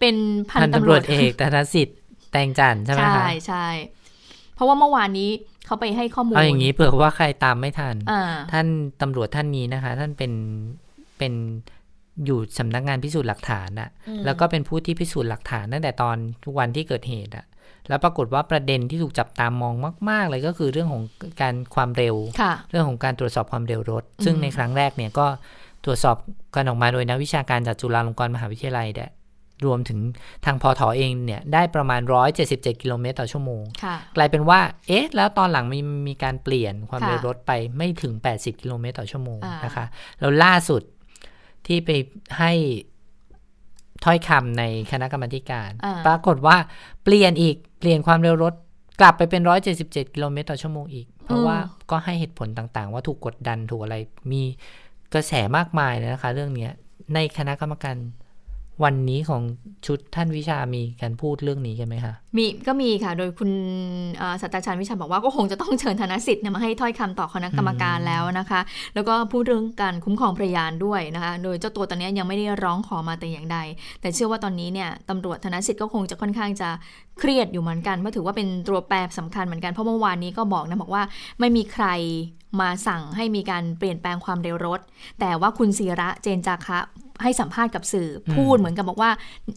[0.00, 0.16] เป็น
[0.50, 1.98] พันตำรวจเอกธนสิทธิ์
[2.32, 3.66] แตงจันใช่ไหมคะใช่ใช่
[4.54, 5.30] เพราะว่าเมื่อวานนี้
[5.66, 7.96] เขาไปให้ข้อมูลเอาอย่างนี้เผื่อว่าใครตามไม่ทัน
[8.52, 8.66] ท่าน
[9.02, 10.32] ตำรวจท่านนี้นะคะ ท่านเป็น
[11.18, 11.32] เป็น
[12.26, 13.90] อยู่สำนักงานพิสูจน์หลักฐานอะ
[14.24, 17.46] แล้วก็เป็นผู้ที่พิสูจน์หลักฐานตั้งแต่ตอนทุกวันที่เกิดเหตุอะ
[17.88, 19.74] แล้วปรากฏว่าประเด็นที่ถูกจับตามอง
[20.10, 21.02] มาก ๆ เลยก็คือเรื่องของ
[21.40, 22.16] การความเร็ว
[22.70, 25.26] เรื่องของการตรวจสอบความเร็วรถ ซึ่งในครั้งแรกเนี่ยก็
[25.84, 26.16] ตรวจสอบ
[26.54, 29.10] กันออกมาโดยนักวิชาการจากจุฬาลงกรณ์มหาวิทยาลัยเนี่ย
[29.66, 30.00] รวมถึง
[30.44, 32.00] ทางพอถอเองเนี่ยได้ประมาณ
[32.40, 33.62] 177 กิโลเมตรต่อชั่วโมง
[34.16, 39.84] กลายเป็นว่า เอ๊ะ แล้วตอนหลังมีมีการเปลี่ยนความเร็วรถไปไม่ถึง 80 กิโลเมตรต่อชั่วโมงนะคะ
[40.20, 40.82] แล้วล่าสุด
[41.66, 41.90] ที่ไป
[42.38, 42.52] ให้
[44.04, 45.70] ถ้อยคำในคณะกรรมการ
[46.06, 46.56] ปรากฏว่า
[47.04, 48.54] เปลี่ยนอีกเปลี่ยนความเร็วรถ
[49.00, 51.56] กลับไปเป็นร้อยเจ็ดสิบเจ็ดกิโลเมตรต่อชั่วโมงอีก เพราะว่า
[51.90, 53.96] ก็ให้เหตุผลต่างๆ ว่าถูกกดดันถูกอะไร
[54.32, 54.42] มี
[55.14, 56.68] กระแสมากมายเลยนะคะ เรื่องนี้
[57.14, 57.96] ในคณะกรรมการ
[58.82, 59.42] วันนี้ของ
[59.86, 63.50] ชุดท่านวิชามีการพูดเรื่องนี้กันไหมคะมีก็มีค่ะ โดยคุณ
[64.42, 68.60] สัตราจารย์วิชาบอกว่าก็คงจะต้องเชิญธนสิทธิ์มาให้ถ้อยคำต่อคณะกรรมการแล้วนะคะ
[68.94, 73.58] แล้วก็พูดเรื่องการคุ้มครองพยานด้วยนะคะ โดยเจ้าตัวตอนนี้ยังไม่ได้ร้องขอมาแต่อย่างใด
[74.00, 76.68] แต่เชื่อว่าตอนนี้เนี่ยตำรวจธนสิทธิ์ก็คงจะค่อนข้างจะ
[77.18, 81.02] เครียดอยู่เหมือนกันเพราะถือว่าเป็นตัวแปรสำคัญเหมือนกันเพราะเมื่อวานนี้ก็บอกนะบอกว่า
[81.40, 81.86] ไม่มีใคร
[82.60, 84.80] มาสั่งให้มีการเปลี่ยนแปลงความเร็วรถ
[85.20, 86.78] แต่ว่าคุณศิระเจนจาคะ
[87.22, 89.10] ให้สัมภาษณ์กับสื่อ พูดเหมือนกับบอกว่า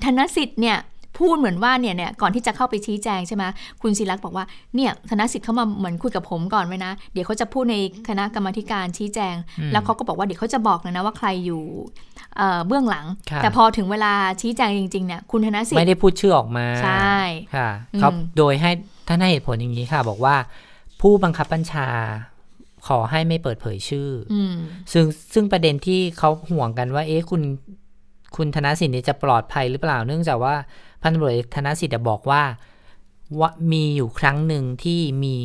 [0.03, 0.77] ธนสิทธิ์เนี่ย
[1.19, 3.43] พูดเหมือนว่าเนี่ยเนี่ยก่อนที่จะเข้าไปชี้แจงใช่ไหม
[3.81, 7.75] คุณศิลักษ์บอกว่าเนี่ยธนสิทธิ์เขามาเหมือนคุยกับผมก่อนไว้นะ เดี๋ยวเขาจะพูดใน
[8.07, 9.36] คณะกรรมการชี้แจง
[9.71, 11.63] แล้วเขาก็บอกว่าเดี๋ยวเขาจะบอกนะว่าใครอยู่
[12.67, 13.05] เบื้องหลัง
[13.38, 17.17] แต่พอถึงเวลาชี้แจงจริงๆเนี่ยคุณธนสิทธิ์ไม่ได้พูดชื่อออกมาใช่
[17.55, 18.71] ค่ะเขาโดยให้
[19.07, 20.36] ท่านให้เหตุผลอย่างนี้ค่ะ บอกว่า
[21.01, 21.88] ผู้บังคับบัญชา
[22.88, 24.10] ขอให้ไม่เปิดเผยชื่อ
[24.91, 27.41] ซึ่งซึ่งประเด็นที่เขาห่วงกันว่า เอ๊ะคุณ
[28.36, 30.56] คุณธนสิทธิ์จะปลอดภัยหรือเปล่า เนื่องจากว่า
[31.02, 32.43] พันตำรวจธนสิทธิ์บอกว่า
[33.39, 35.36] ว่ามีอยู่ครั้งหนึ่งที่มี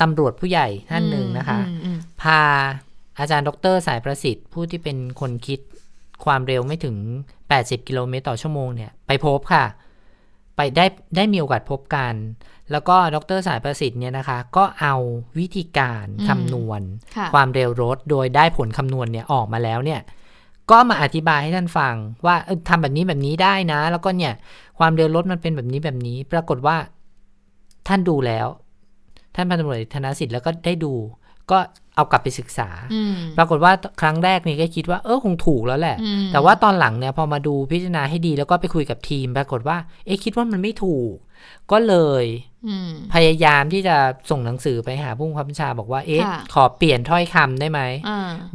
[0.00, 1.60] ตำรวจผู้ใหญ่ท่านหนึ่งนะคะ
[2.22, 2.40] พา
[3.18, 5.60] อาจารย์ดรสายประสิทธิ์ ผู้ที่เป็นคนคิด
[6.24, 6.96] ความเร็วไม่ถึง
[7.42, 9.64] 80 กิโลเมตรต่อชั่วโมงเนี่ย ไปพบค่ะ
[10.56, 12.14] ไปได้ได้มีโอกาสพบกัน
[12.72, 14.94] แล้วก็ดรสายประสิทธิ์เนี่ยนะคะ ก็เอา
[15.38, 16.80] วิธีการคำนวณ
[17.34, 20.00] ความเร็วรถ โดยได้ผลคำนวณเนี่ยออกมาแล้วเนี่ย
[20.70, 21.94] ก็มาอธิบายให้ท่านฟัง
[22.26, 22.36] ว่า
[22.68, 24.32] ทำแบบนี้แบบนี้ได้นะ แล้วก็เนี่ย
[24.78, 26.76] ความเร็วรถมันเป็นแบบนี้แบบนี้ ปรากฏว่า
[27.88, 28.46] ท่านดูแล้ว
[29.34, 30.92] ท่านพันตำรวจธนสิทธิ์แล้วก็ได้ดู
[31.50, 31.58] ก็
[31.96, 32.68] เอากลับไปศึกษา
[33.36, 35.96] ปรากฏว่าครั้งแรกนี่ก็คิดว่าเออคงถูกแล้วแหละ
[36.32, 39.76] แต่ว่าตอนหลังเนี่ยพอมาดูพิจารณาให้ดีแล้วก็ไปคุยกับทีม ปรากฏว่า
[40.06, 41.12] เอ๊ะคิดว่ามันไม่ถูก
[41.72, 42.24] ก็เลย
[43.14, 43.96] พยายามที่จะ
[44.30, 46.22] ส่งหนังสือไปหาผู้บังคับบัญชาบอกว่าเอ๊ะ
[46.54, 47.80] ขอเปลี่ยนถ้อยคำได้ไหม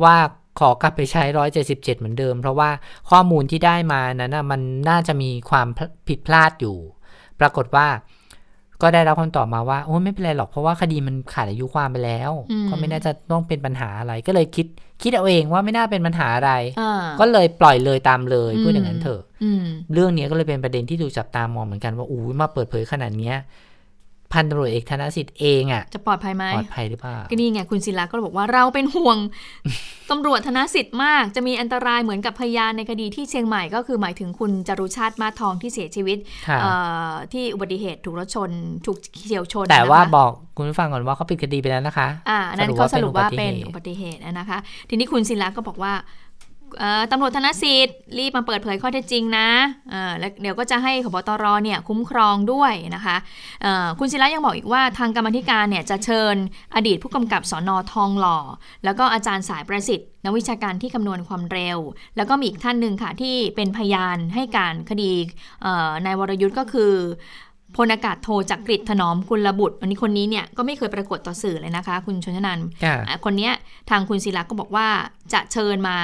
[0.04, 0.15] ว่า
[0.60, 2.69] ขอกลับไปใช้ร้อยเจ็ดสิบเจ็ดเหมือนเดิม เพราะว่า
[3.10, 5.67] ข้อมูลที่ได้มานั้นนะมันน่าจะมีความ
[6.08, 6.77] ผิดพลาดอยู่
[7.39, 7.88] ปรากฏว่า
[8.82, 12.32] ก็ได้รับคำตอบมาว่าโอ้ไม่เป็นไรหรอกเพราะว่าคดีมันขาดอายุความไปแล้ว
[12.70, 14.65] ก็ไม่น่าจะต้องเป็นปัญหาอะไร ก็เลยคิด
[15.02, 16.52] คิดเอาเองว่าไม่น่าเป็นปัญหาอะไร
[17.20, 19.22] ก็เลยปล่อยเลยตามเลยพูดอย่างนั้นเถอะ
[19.94, 23.36] เรื่องนี้ก็เลยเป็นประเด็นที่ถูกจับตามองเหมือนกันว่าอู้มาเปิดเผยขนาดเนี้ย
[24.34, 29.17] พันตำรวจเอกธนสิทธิ์เองอะ่ะจะปลอดภัยไหมปลอดภัยหรือเปล่าก็นี่ไงคุณศิลาก็บอกว่าเราเป็นห่วง
[30.12, 36.18] ตำรวจธนสิทธิ์มาก จะมีอันตรายเหมือนกับพยานในคดีที่เชียงใหม่ก็คือหมายถึงคุณจรุชาติมาทองที่เสียชีวิต
[37.34, 38.49] ที่อุบัติเหตุถูกรถชน
[38.86, 38.97] ถูก
[39.28, 44.58] เฉียวชน แต่ว่าบอกคุณผู้ฟังก่อนว่าเขาปิดคดีไปแล้วนะคะอ่านั้นเขาสรุปว่าเป็นอุบัติเหตุนะคะ
[44.89, 45.93] ทีนี้คุณศิลาก็บอกว่า
[47.11, 49.49] ตำรวจธนสิทธิ์รีบมาเปิดเผยข้อเท็จจริงนะ
[50.19, 53.15] แล้วเดี๋ยวก็จะให้ขบตรเนี่ยคุ้มครองด้วยนะคะ
[53.99, 56.36] คุณศิระยังบอกอีกว่าทางกรรมธิการเนี่ยจะเชิญ
[56.76, 58.38] อดีตผู้กำกับสอนอทองหล่อ
[58.86, 61.80] แล้วก็อาจารย์สายประสิทธิ์นักวิชาการที่คำนวณความเร็ว
[62.17, 65.11] แล้วก็มีอีกท่านหนึ่งค่ะที่เป็นพยานให้การคดี
[66.05, 66.93] นายวรยุทธ์ก็คือ
[67.78, 72.59] พลอากาศโทจักริดถนอมกุลบุตรวันนี้คนนี้เนี่ยก็ไม่เคยปรากฏต่อสื่อเลยนะคะ คุณชนชนัน
[73.26, 73.49] คนนี้
[73.89, 74.88] ทางคุณศิลาก็บอกว่า
[75.34, 75.97] จะเชิญมา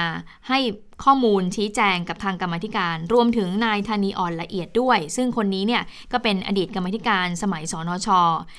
[0.48, 0.58] ให้
[1.04, 5.82] ข้อมูลชี้แจงกับทางกรรมธิการ รวมถึงนายธานีอ่อนละเอียดด้วย ซึ่งคนนี้เนี่ย
[6.12, 8.08] ก็เป็นอดีตกรรมธิการสมัยสนช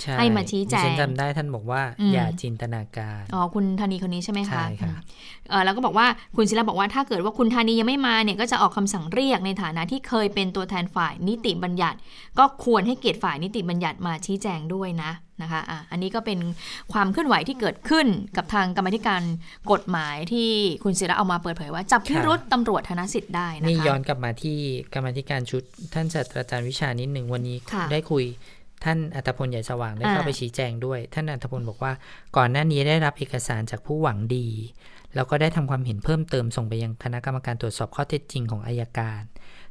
[0.02, 1.82] ใให้มาชี้แจงจำได้ท่านบอกว่า
[2.14, 4.94] อย่าจินตนาการอ๋อคุณธานีคนนี้ใช่ไหมคะใช่ค่ะ
[5.66, 11.98] แล้วก็บอกว่าคุณศิลาบอกว่าถ้าเกิดว่าคุณธานียังไม่มาเนี่ยก็จะออกคำสั่งเรียกในฐานะที่เคยเป็นตัวแทนฝ่ายนิติบัญญัติ
[12.40, 15.12] ก็ควรให้เกียรติฝ่ายนิติบัญญัติมาชี้แจงด้วยนะ
[15.42, 16.40] นะคะอะอันนี้ก็เป็น
[16.94, 19.22] ความเคลื่อนไหวที่เกิดขึ้นกับทางกรรมธิการ
[19.72, 20.50] กฎหมายที่
[20.84, 24.58] คุณศิระเอามาเปิดเผยว่า จับพิรุษตำรวจธนสิทธิ์ได้นะคะนี่ย้อนกลับมาที่
[24.94, 25.64] กรรมธิการชุด
[25.94, 27.58] ท่านศาสตราจารย์วิชานิดหนึ่งวันนี้
[27.92, 28.26] ได้คุย
[28.84, 31.94] ท่านอัตพลใหญ่สว่างได้เข้าไปชี้แจงด้วย ท่านอัตพลบอกว่า
[32.38, 34.48] ก่อนหน้านี้ได้รับเอกสารจากผู้หวังดี
[35.16, 39.22] แล้วก็ได้ทำความเห็นเพิ่มเติมส่งไปยังคณะกรรมการตรวจสอบข้อเท็จจริงของอายการ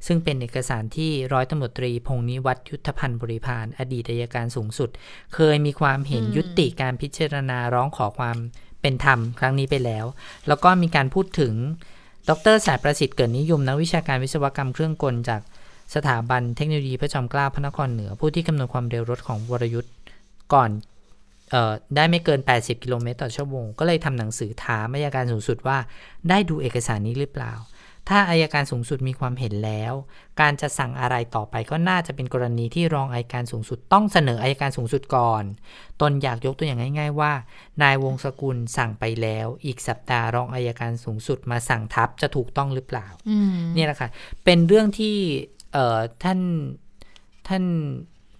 [0.07, 4.91] ซึ่งเป็นเอกสารที่ร้อยตำรวจตรีพงนิวัตยุทธพันธ์บริพานอดีตอายการสูงสุด
[5.35, 8.37] เคยมีความเห็นยุติการพิจารณาร้องขอความ
[8.81, 10.05] เป็นธรรมครั้งนี้ไปแล้ว
[10.49, 11.55] แล้วก็มีการพูดถึง
[12.29, 15.41] ดรสายประสิทธิ์เกิดนิยมนักวิชาการวิศวกรรมเครื่องกลจาก
[15.95, 19.93] สถาบันเทคโนโลยีพระจอมเกล้าพระนครเหนือ ผู้ที่กำหนดความเร็วรถของวรยุทธ์
[20.53, 20.71] ก่อน
[21.55, 25.79] ออได้ไม่เกิน 80 กิโลเมตรต่อชั่วโมง ก็เลยทำหนังสือถามอายการสูงสุดว่า
[26.29, 27.53] ได้ดูเอกสารนี้หรือเปล่า
[28.09, 29.93] ถ้าอายการสูงสุดมีความเห็นแล้ว
[30.41, 35.45] การจะสั่งอะไรต่อไปก็น่าจะเป็นกรณีที่รองอายการสูงสุดต้องเสนออายการสูงสุดก่อน
[36.01, 37.33] ตนอยากยกตัวอย่างง่าย ๆ ว่า
[37.83, 43.07] นายวงศกุลสั่งไปแล้ว อีกสัปดาห์รองอายการสูงสุดมาสั่งทับจะถูกต้องหรือเปล่า
[43.77, 44.09] นี่แหละค่ะ
[44.45, 45.17] เป็นเรื่องที่
[45.73, 46.41] เอ่อท่าน
[47.49, 47.65] ท่าน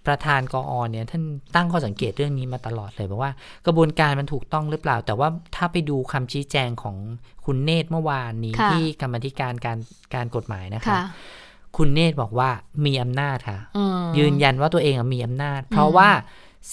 [0.09, 1.23] ประธานกออเนี่ยท่าน
[1.55, 3.31] ตั้งข้อสังเกตเรื่องนี้มาตลอดเลยบอกว่า
[3.65, 6.97] กระบวนการมันถูกต้องหรือเปล่า แต่ว่าถ้าไปดูคำชี้แจงของ
[7.45, 9.77] คุณเนตรเมื่อวานนี้ที่กรรมธิการการ
[10.15, 10.99] การกฎหมายนะคะ
[11.77, 12.49] คุณเนตรบอกว่า
[12.85, 13.59] มีอำนาจค่ะ
[14.17, 16.09] ยืนยันว่าตัวเองมีอำนาจ เพราะว่า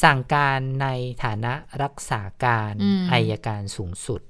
[0.02, 0.88] สั่งการใน
[1.24, 2.72] ฐานะรักษาการ
[3.12, 4.20] อายการสูงสุด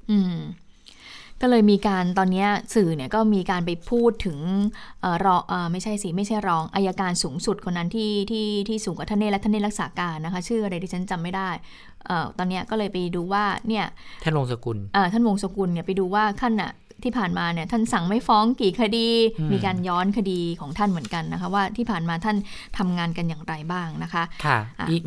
[1.42, 4.38] ก็เลยมีการตอนนี้สื่อเนี่ยก็มีการไปพูดถึง
[5.24, 11.50] รออไม่ใช่สิไม่ใช่รองอายการสูงสุดคนนั้นที่ที่ที่สูงกว่าท่านเนและท่านเนรักษาการนะคะ ชื่ออะไรที่ฉันจำไม่ได้
[12.08, 13.84] อตอนนี้ก็เลยไปดูว่าเนี่ย
[14.24, 14.78] ท่านวงศกุล
[15.12, 16.72] ท่านวงศกุลเนี่ยไปดูว่าท่านอะ
[17.04, 19.08] ที่ผ่านมาเนี่ยท่านสั่งไม่ฟ้องกี่คดี
[19.52, 22.36] มีการย้อนคดีของท่านเหมือนกันนะคะ ว่าที่ผ่านมาท่าน
[22.78, 24.58] ทำงานกันอย่างไรบ้างนะคะ ค่ะ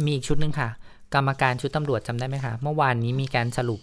[0.05, 0.69] มีอีกชุดหนึ่งค่ะ
[1.15, 3.81] กรรมการชุดตำรวจจำได้ไหมคะ เมื่อวานนี้มีการสรุป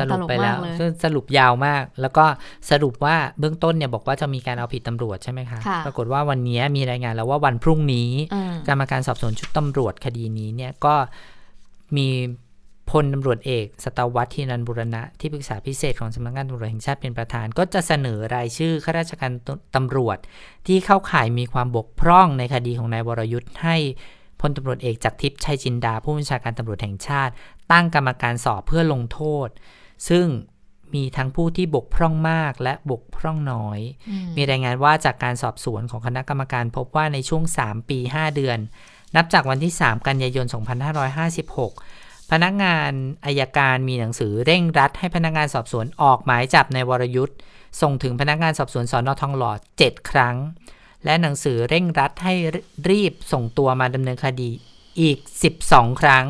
[0.00, 0.58] สรุปไปแล้ว
[1.04, 2.24] สรุปยาวมาก แล้วก็
[2.70, 8.10] สรุปว่าเบื้องต้นเนี่ยบอกว่าจะมีการเอาผิดตำรวจใช่ไหมคะ ปรากฏว่าวันนี้มีรายงานแล้วว่าวันพรุ่งนี้
[8.68, 10.94] กรรมการสอบสวนชุดตำรวจคดีนี้เนี่ยก็
[11.96, 12.08] มี
[12.90, 19.32] พลตำรวจเอกสตวัตทีนันบุรณะที่ปรึกษาพิเศษของสำนักงานตำรวจแห่งชาติเป็นประธาน ก็จะเสนอรายชื่อข้าราชการ
[19.76, 20.18] ตำรวจ
[20.66, 23.76] ที่เข้าข่ายมีความบกพร่องในคดีของนายวรยุทธ์ให้
[24.40, 27.32] พลตำรวจเอกจากทิพย์ชัยจินดา ผู้บัญชาการตำรวจแห่งชาติ
[27.72, 29.48] ตั้งกรรมการสอบเพื่อลงโทษ
[30.08, 30.26] ซึ่ง
[30.94, 33.80] มีทั้งผู้ที่บกพร่องมากและบกพร่องน้อย
[34.36, 38.58] มีรายงานว่าจากการสอบสวนของคณะกรรมการพบว่าในช่วง 3 ปี 5 เดือน
[39.16, 40.46] นับจากวันที่ 3 กันยายน
[41.58, 42.90] 2556 พนักงาน
[43.24, 47.36] อายการมีหนังสือเร่งรัดให้พนักงานสอบสวนออกหมายจับในวรยุทธ์
[47.80, 50.36] ส่งถึงพนักงานสอบสวนสอนอทองหล่อ7ครั้ง
[51.06, 52.34] และหนังสือเร่งรัดให้
[52.90, 54.50] รีบส่งตัวมาดำเนินคดี
[55.00, 55.18] อีก
[55.58, 56.26] 12 ครั้ง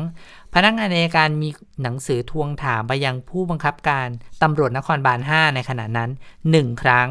[0.53, 1.49] พนักงานในการมี
[1.83, 4.07] หนังสือทวงถามไปยังผู้บังคับการ
[4.43, 6.09] ตำรวจนครบาล 5 ในขณะนั้น
[6.45, 7.07] 1 ครั้ง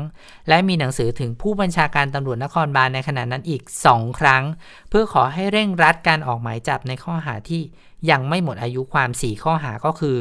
[0.48, 3.62] และมีหนังสือถึงผู้บัญชาการตำรวจนครบาลในขณะนั้นอีก
[3.92, 4.42] 2 ครั้ง
[4.88, 7.62] เพื่อขอให้เร่งรัดการออกหมายจับในข้อหาที่
[8.10, 10.16] ยังไม่หมดอายุความ 4 ข้อหาก็คือ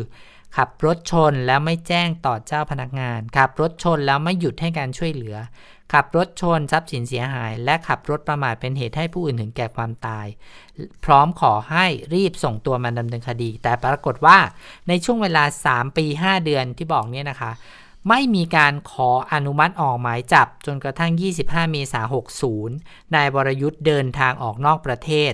[0.57, 5.35] ขับรถชนแล้วไม่แจ้งต่อเจ้าพนักงาน ขับรถชนแล้วไม่หยุดให้การช่วยเหลือ
[5.93, 10.25] ขับรถชนทรัพย์สินเสียหาย และขับรถประมาทเป็นเหตุให้ผู้อื่นถึงแก่ความตาย
[11.05, 14.37] พร้อมขอให้รีบส่งตัวมาดำเนินคดี แต่ปรากฏว่า
[14.87, 17.51] ในช่วงเวลา 3 ปี 5 เดือนที่บอกเนี่ยนะคะ
[18.09, 21.11] ไม่มีการขออนุมัติออกหมายจับจนกระทั่ง
[21.41, 22.25] 25 เมษายน
[22.71, 25.33] 60 นายวรยุทธ์เดินทางออกนอกประเทศ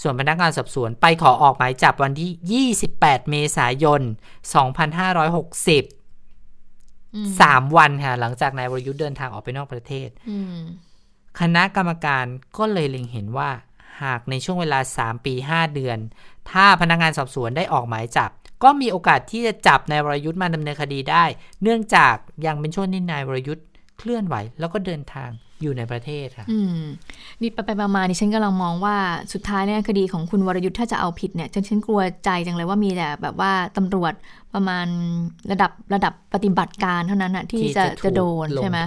[0.00, 4.00] ส่วนพนักงานสอบสวนไปขอออกหมายจับวันที่ 28 เมษายน
[5.22, 6.01] 2560
[7.40, 10.08] สามวันค่ะหลังจากนายวรยุทธ์เดินทางออกไปนอกประเทศ
[11.40, 12.24] คณะกรรมการ
[12.58, 13.50] ก็เลยเล็งเห็นว่า
[14.02, 15.98] หากในช่วงเวลา 3 ปี 5 เดือน
[16.50, 18.30] ถ้าพนักงานสอบสวนได้ออกหมายจับ
[18.62, 21.24] ก็มีโอกาสที่จะจับนายวรยุทธ์มาดำเนินคดีได้
[21.62, 22.14] เนื่องจาก
[22.46, 23.66] ยังเป็นช่วงที่นายวรยุทธ์
[23.98, 25.30] เคลื่อนไหว แล้วก็เดินทาง
[25.62, 26.84] อยู่ในประเทศค่ะ อืม
[27.40, 28.96] นี่ไปไปมาดิฉันกำลังมองว่า
[29.32, 34.12] สุดท้ายเนี่ยคดีของคุณวรยุทธ์ถ้าจะเอาผิดเนี่ยฉันกลัวใจจังเลยว่ามีแต่แบบว่าตำรวจ
[34.54, 34.86] ประมาณ
[35.50, 38.78] ระดับระดับปฏิบัติการเท่านั้นอะที่จะจะโดนใช่ไหม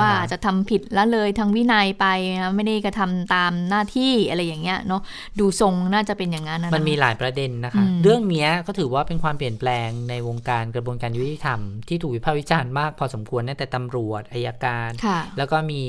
[0.00, 2.06] ว่าจะทำผิดแล้วเลยทางวินัยไป
[2.42, 5.02] นะไม่ได้กระทำตามหน้าที่อะไรอย่างเงี้ยเนาะ
[5.40, 14.90] ดูทรงน่าจะเป็นอย่างนั้นนะมันมีหลายประเด็นนะคะ เรื่องนี้ก็ถือว่าเป็นความเปลี่ยนแปลงในวงการกระบวนการยุติธรรมที่ถูกวิพากษ์วิจารณ์มากพอสมควรตั้งแต่ตำรวจอายการ
[15.38, 15.82] แล้วก็มี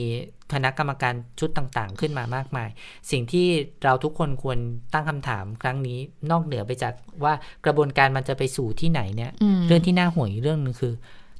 [0.53, 2.69] คณะกรรมการชุดต่างๆ ขึ้นมามากมาย
[3.11, 3.47] สิ่งที่
[3.83, 4.57] เราทุกคนควร
[4.93, 5.99] ตั้งคำถามครั้งนี้
[6.31, 6.93] นอกเหนือไปจาก
[7.23, 7.33] ว่า
[7.65, 9.31] กระบวนการมันจะไปสู่ที่ไหนเนี่ย
[9.67, 10.93] เรื่องที่น่าห่วงอีกเรื่องนึงคือ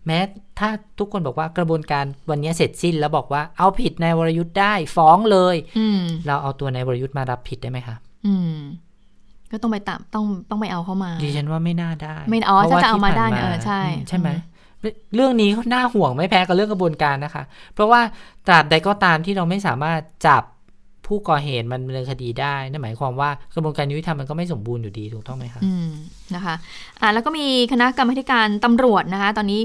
[0.06, 0.20] แม้
[0.60, 5.56] ถ้าทุกคนบอกว่ากระบวนการวันนี้เสร็จสิ้นแล้วบอกว่าเอาผิดนายวรยุทธ์ได้ฟ้องเลย
[6.28, 7.96] เราเอาตัวนายวรยุทธ์มารับผิดได้ไหมคะ
[9.52, 14.30] ก็ต้องไปตามต้องต้องไปเอาเข้ามาดิฉันว่าไม่น่าได้ ไม่อ๋อถ้าจะเอามาได้เออใช่ ใช่ไหม
[15.16, 18.02] เรื่องนี้น่าห่วงไม่แพ้กับเรื่องกระบวนการนะคะ เพราะว่า
[18.48, 20.44] ตราบใดก็ตามที่เราไม่สามารถจับ
[21.08, 25.90] ผู้ก่อเหตุมันดำเนินคดีได้นั่นหมายความว่ากระบวนการยุติธรรมมันก็ไม่สมบูรณ์อยู่ดีถูกต้องไหมคะอืม
[26.36, 26.56] นะคะ
[27.02, 29.62] อ่าแล้วก็มีคณะกรรมการตำรวจนะคะ ตอนนี้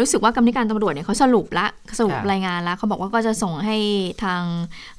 [0.00, 1.66] รู้สึกว่ากรรมการตำรวจเนี่ยเขาสรุปละ
[1.98, 3.76] สรุปรายงานแล้วเขาบอกว่าก็จะส่งให้
[4.24, 4.42] ทาง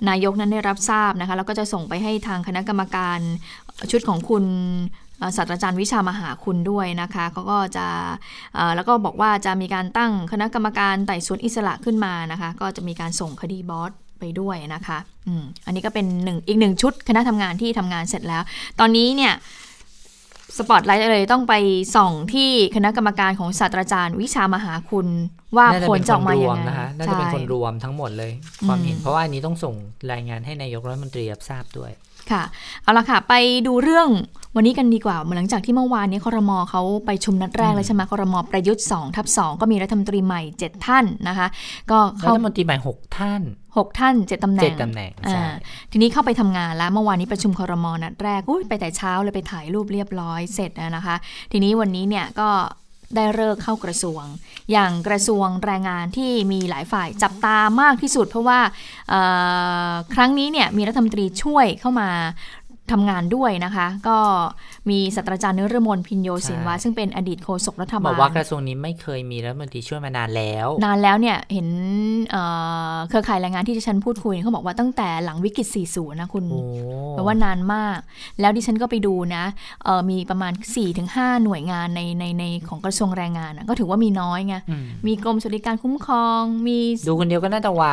[0.10, 3.20] นายกนั้นได้รับทราบนะคะ แล้วก็จะส่งไปให้ทางคณะกรรมการ
[3.92, 4.44] ชุดของคุณ
[5.38, 7.88] ศาสตราจารย์วิชามหาคุณด้วยนะคะเขาก็จะ
[8.76, 14.98] แล้วก็บอกว่าจะมีการตั้งคณะกรรมการไต่สวนอิสระขึ้นมานะคะ ก็จะมีการส่งคดีบอสไปด้วยนะคะ
[15.28, 18.44] อืมอันนี้ก็เป็นหนึ่งอีกหนึ่งชุดคณะทำงานที่ทำงานเสร็จแล้ว
[18.80, 19.34] ตอนนี้เนี่ย
[20.58, 21.54] สปอตไลท์เลยต้องไป
[21.96, 25.08] ส่องที่คณะกรรมการของศาสตราจารย์วิชามหาคุณ
[25.58, 28.32] ว่าผลจะออกมาอย่างไรน่าจะเป็นคนรวมทั้งหมดเลย
[28.68, 29.76] ความเห็น เพราะว่าอันนี้ต้องส่ง
[30.12, 31.92] รายงานให้นายกรัฐมนตรีรับทราบด้วย
[32.32, 32.44] ค่ะ
[32.82, 33.34] เอาละค่ะ ไป
[33.68, 34.10] ดูเรื่อง
[34.56, 41.48] วันนี้กันดีกว่าหลังจากที่เมื่อวานนี้คอรมอเขาไปชุมนัดแรกเลยใช่ไหมคอรมอประยุทธ์2ทับ2ก็มีรัฐมนตรีใหม่ 7 ท่านนะคะ
[41.92, 43.42] ก็รัฐมนตรีใหม่ 6 ท่าน
[43.72, 45.12] 6 ท่าน 7ตำแหน่ง7ตำแหน่ง
[45.92, 51.16] ทีนี้เข้าไปทำงานแล้วเมื่อวานนี้ประชุมคอรมอนัดแรกไปแต่เช้าเลยไปถ่ายรูปเรียบร้อยเสร็จนะคะ
[51.52, 52.50] ทีนี้วันนี้เนี่ยก็
[53.16, 54.24] ได้เลิกเข้ากระทรวง
[54.72, 58.60] อย่างกระทรวงแรงงานที่มีหลายฝ่ายจับตามากที่สุด เพราะว่า
[60.14, 62.10] ครั้งนี้เนี่ยมีรัฐมนตรีช่วยเข้ามา
[62.92, 64.18] ทำงานด้วยนะคะ ก็
[64.90, 71.68] มีศาสตราจารย์นรมนพินโยสินวาซึ่งเป็นอดีตโฆษกรัฐบาลบอกว่ากระทรวงนี้ไม่เคยมีรัฐมนตรีช่วยมานานแล้ว นานแล้วเนี่ยเห็น
[73.10, 76.44] เครือข่ายแรงงานที่ดิฉันพูดคุยเขาบอกว่าตั้งแต่หลังวิกฤต 40 นะคุณ
[77.12, 77.98] แปลว่านานมาก
[78.40, 79.44] แล้วดิฉันก็ไปดูนะ
[80.10, 80.54] มีประมาณ
[80.98, 84.56] 4-5 หน่วยงานในในในของกระทรวงแรงงานก็ถือว่ามีน้อยไง
[85.08, 87.84] มีกรมสวัสดิการคุ้มครอง มีดูคนเดียวก็น่าจะไหว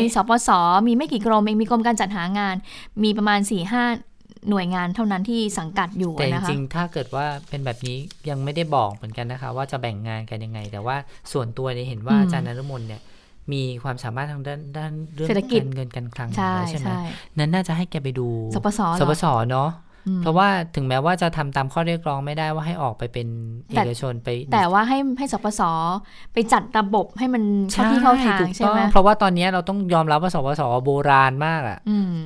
[0.00, 0.50] มีสปส
[0.86, 2.54] มีไม่กี่กรมเองมีกรมการจัดหางาน
[3.02, 4.13] มีประมาณ4-5
[4.50, 7.96] หน่วยงานเท่านั้นที่สังกัดอยู่แต่จริงๆถ้าเกิดว่าเป็นแบบนี้
[8.28, 10.96] ยังไม่ได้บอกเหมือนกันนะคะ ว่าจะแบ่งงานกันยังไง แต่ว่า
[11.32, 13.02] ส่วนตัวเนี่ยเห็นว่าอาจารย์นรมนเนี่ย
[13.52, 16.28] มีความสามารถทางด้านด้านเรื่องการเงินการคลัง
[16.70, 16.90] ใช่ไหม
[17.38, 19.68] นั้นน่าจะให้แกไปดูสปสสปสเนาะ
[20.22, 23.28] เพราะว่าถึงแม้ว่าจะทำตามข้อเรียกร้องไม่ได้ว่าให้ออกไปเป็น
[23.70, 25.62] เอกชนไป แต่ว่าให้ให้สปส
[26.32, 27.42] ไปจัดระบบให้มัน
[27.72, 31.78] เข้าที่เข้าทางใช่ไหมเพราะว่าตอนนี้เราต้องยอมรับว่าสปสโบราณมากอะ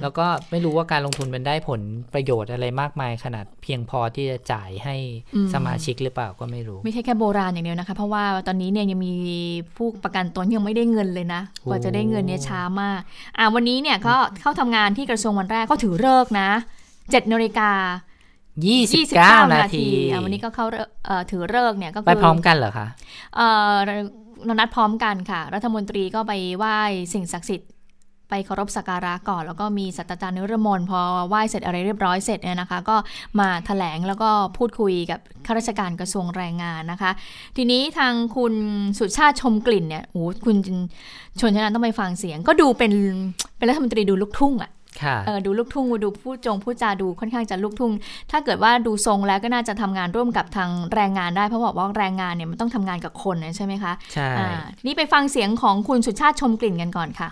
[0.02, 1.80] แล้วก็ไม่รู้ว่าการลงทุนเป็นได้ผล
[2.12, 4.96] ประโยชน์อะไรมากมายขนาดเพียงพอที่จะจ่ายให้
[5.54, 9.12] สมาชิกหรือเปล่าก็ไม่รู้ ไม่ใช่แค่โบราณอย่างเดียวนะคะ เพราะว่าตอนนี้เนี่ยยังมี
[9.76, 13.00] ผู้ประกันตนยังไม่ได้เงินเลยนะกว่าจะได้เงินเนี่ยช้ามาก
[13.38, 16.50] อ่าวันนี้เนี่ยก็เข้าทำงานที่กระทรวงวันแรกก็ถือเลิกนะ
[17.10, 17.70] เจ็ดนาฬิกา
[18.66, 19.86] ยี่สิบเก้านาที
[20.22, 20.66] วันนี้ก็เขา
[21.30, 22.86] ถือเลิกเนี่ยก็ไปพร้อมกันเหรอคะ
[23.84, 26.78] เรานัดพร้อมกันค่ะ รัฐมนตรีก็ไปไหว้
[27.14, 27.70] สิ่งศักดิ์สิทธิ์
[28.30, 32.96] ไปเคารพสักการะก่อน แล้วก็มีสัตจารย์นิรมนพอไหว้เสร็จอะไรเรียบร้อยเสร็จเนี่ยนะคะ ก็
[33.40, 37.10] มาถแถลงแล้วก็พูดคุยกับข้าราชการกระทรวงแรงงานนะคะ
[37.56, 38.54] ทีนี้ทางคุณ
[38.98, 40.56] สุชาติชมกลิ่นเนี่ยโอ้คุณ
[41.40, 42.92] ชนชนะต้องไปฟังเสียง ก็ดูเป็น
[43.56, 44.70] เป็นรัฐมนตรีดูลูกทุ่งอะ
[45.26, 47.92] เออดูลูกทุ่งดูพูดจงพูดจาดูค่อนข้างจะลูกทุ่ง
[48.30, 54.30] ถ้าเกิดว่าดูทรงแล้วก็น่าจะทำงานร่วมกับทางแรงงานได้เพราะบอกว่าแรงงานเนี่ยมันต้องทำงานกับคนใช่ไหมคะใช่
[54.86, 57.28] นี่ไปฟังเสียงของคุณสุชาติชมกลิ่นกันก่อนค่ะ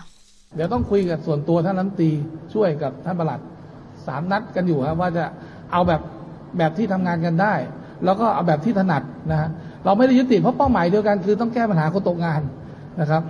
[0.55, 2.11] เดี๋ยวต้องคุยกับส่วนตัวท่านรัฐมนตรี
[2.53, 3.39] ช่วยกับท่านประหลัด
[4.07, 5.25] สามนัดกันอยู่ครับว่าจะ
[5.71, 6.01] เอาแบบ
[6.57, 7.53] แบบที่ทำงานกันได้
[8.05, 9.49] แล้วก็เอาแบบที่ถนัดนะฮะ
[9.85, 12.41] เราไม่ได้ยึดติดเพราะเป้าหมายเดียวกันคือต้องแก้ปัญหาคนตกงาน
[13.01, 13.21] นะครับ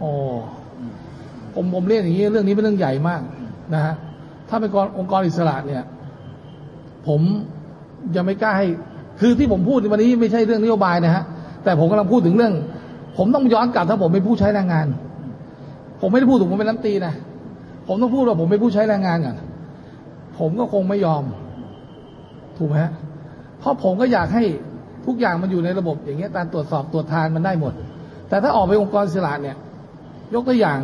[0.00, 0.10] โอ้
[1.54, 3.22] ผมผมเรียนอย่างนี้เรื่องนี้เป็นเรื่องใหญ่มาก
[3.74, 3.94] นะฮะ
[4.48, 5.82] ถ้าเป็นองค์กรอิสระเนี่ย
[7.06, 7.20] ผม
[8.16, 8.66] ยังไม่กล้าให้
[9.20, 11.22] คือที่ผมพูดวันนี้ไม่ใช่เรื่องนโยบายนะฮะ
[11.64, 12.54] แต่ผมกำลังพูดถึงเรื่อง
[13.16, 14.86] ผมต้องย้อนกลับถ้าผมเป็นผู้ใช้แรงงาน
[16.00, 17.14] ผมไม่ได้พูดถึงผมเป็นน้ำตีนะ
[17.88, 19.36] ผมต้องพูดว่าผมเป็นผู้ใช้แรงงานก่อน
[20.38, 21.22] ผมก็คงไม่ยอม
[22.58, 22.92] ถูกไหมฮะ
[23.58, 24.44] เพราะผมก็อยากให้
[25.06, 27.72] ทุกอย่างมันอยู่ในระบบอย่างเงี้ยการตรวจสอบตรวจทานมันได้หมด
[28.28, 29.56] แต่ถ้าออกไปองค์กรอิสระเนี่ย
[30.34, 30.80] ยกตัวอย่าง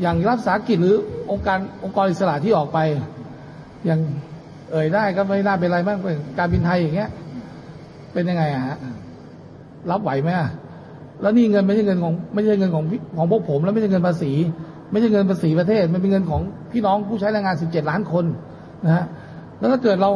[0.00, 0.96] อย่างรัฐสาหกิจหรือ
[1.30, 2.78] องค์การองค์กรอิสระที่ออกไป
[3.86, 4.00] อย่าง
[4.72, 5.98] เอ่ยได้ก็ไม่น่าเป็นไรมาก
[6.38, 7.10] การบินไทยอย่างเงี้ย
[8.12, 8.76] เป็นยังไงอะฮะ
[9.90, 10.48] รับไหวไหมอะ
[11.20, 12.84] แล้วนี่เงินไม่ใช่เงินของไม่ใช่เงินของ
[13.16, 14.32] ของพวกผม แล้วไม่ใช่เงินภาษี
[14.90, 16.40] ไม่ใช่เงินภาษีประเทศ มันเป็นเงินของ
[16.72, 18.24] พี่น้องผู้ใช้แรงงานสิบเจ็ดล้านคน
[18.84, 19.04] นะฮะ
[19.58, 20.10] แล้วถ้าเกิดเรา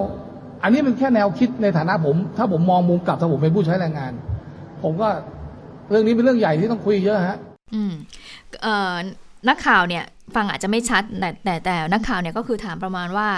[0.62, 4.12] อันนี้เป็นแค่แนวคิดในฐานะผม ถ้าผมมองมุมกลับถ้าผมเป็นผู้ใช้แรงงาน
[4.82, 5.09] ผมก็
[5.90, 7.38] เรื่องนี้เป็นเรื่องใหญ่ที่ต้องคุยเยอะฮะ
[7.75, 7.93] อืม
[8.62, 8.97] เอ่อ
[9.49, 10.05] นักข่าวเนี่ย
[10.35, 13.29] ฟังอาจจะไม่ชัดแต่แต่แต่นักข่าวเนี่ยก็คือถามประมาณว่า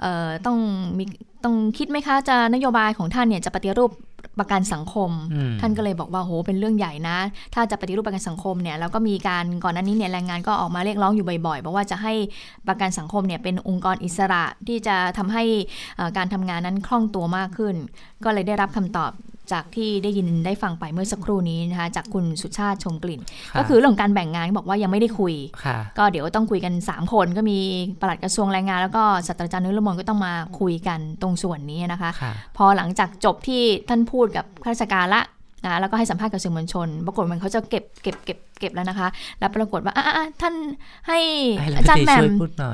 [0.00, 0.58] เอ่อต้อง
[0.98, 1.04] มี
[1.44, 3.90] ต้องคิดไหมคะจะนโยบายของท่านเนี่ยจะปฏิรูป
[4.38, 5.10] ประกันสังคม
[5.60, 7.18] ท่านก็เลยบอกว่าโหเป็นเรื่องใหญ่นะ
[7.54, 12.14] ถ้าจะปฏิรูปประกันสังคมเนี่ยแล้วก็มีการก่อนหน้านี้เนี่ยแรงงานก็ออกมาเรียกร้องอยู่บ่อยๆบอกว่าจะให้
[12.68, 15.44] ประกันสังคมเนี่ยเป็นองค์กรอิสระที่จะทำให้
[16.16, 17.74] การทำงานนั้นคล่องตัวมากขึ้น
[18.24, 19.10] ก็เลยได้รับคำตอบ
[19.52, 23.20] จากที่ได้ยินได้ฟังไปเมื่อสักครู่นี้นะคะจากคุณสุชาติชมกลิ่น
[23.58, 25.34] ก็คือเรื่องการแบ่งงานบอกว่ายังไม่ได้คุย
[25.98, 27.58] ก็เดี๋ยวต้องคุยกัน 3 คนก็มี
[28.00, 32.10] ปลัดกระทรวงแรงงาน แล้วก็ศาสตราจารย์นุรมนก็ต้องมาคุยกันตรงส่วนนี้นะคะ
[32.56, 35.22] พอหลังจากจบที่ท่านพูดกับข้าราชการละ
[35.64, 39.08] นะแล้วก็ให้สัมภาษณ์กับสื่อมวลชน ปรากฏมันเขาจะเก็บเก็บเก็บเก็บแล้วนะคะ
[39.40, 40.54] แล้วปรากฏว่าอะท่าน
[41.08, 41.18] ให้
[41.78, 42.24] อาจารย์แหม่ม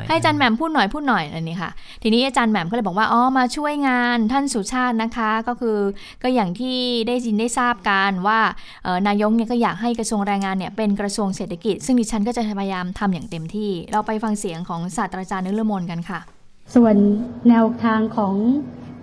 [0.08, 1.70] ให้อาจารย์แหม่มพูดหน่อยพูดหน่อยอันนี้ค่ะ
[2.02, 5.76] ทีนี้อาจารย์แหม่มก็เลยบอกว่าอ๋อมาช่วยงานท่านสุชาตินะคะ ก็คือ
[6.22, 6.78] ก็อย่างที่
[7.08, 8.38] ได้ยินได้ทราบกันว่า
[9.08, 16.20] นายกเนี่ยก็อยากให้กระทรวงแรงงานเนี่ยเป็นกระทรวงเศรษฐกิจ ซึ่งดิฉันก็จะพยายามทำอย่างเต็มที่ เราไปฟังเสียงของศาสตราจารย์นึรมนกันค่ะ
[16.74, 16.96] ส่วน
[17.48, 18.34] แนวทางของ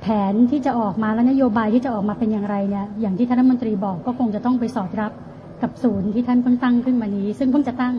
[0.04, 5.12] แผนที่จะออกมาและนโยบายที่จะออกมาเป็นอย่างไรเนี่ยอย่างที่ท่านรัฐมนตรีบอกก็คงจะต้องไปสอดรับ
[5.62, 7.96] กับศูนย์ที่ท่านเพิ่งตั้งขึ้นมานี้ ซึ่งเพิ่งจะตั้ง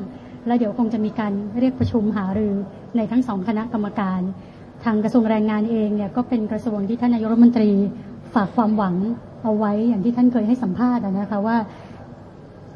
[0.47, 2.55] แล้วเดี๋ยวคงจะมีการเรียกประชุมหารือ
[2.97, 4.21] ในทั้งสองคณะกรรมการ
[4.85, 7.71] ทางกระทรวงแรงงานเองเนี่ยก็เป็นกระทรวงที่ท่านนายกรัฐมนตรี
[8.35, 8.95] ฝากความหวัง
[9.43, 11.57] เอาไว้อย่างที่ท่านเคยให้สัมภาษณ์นะคะว่า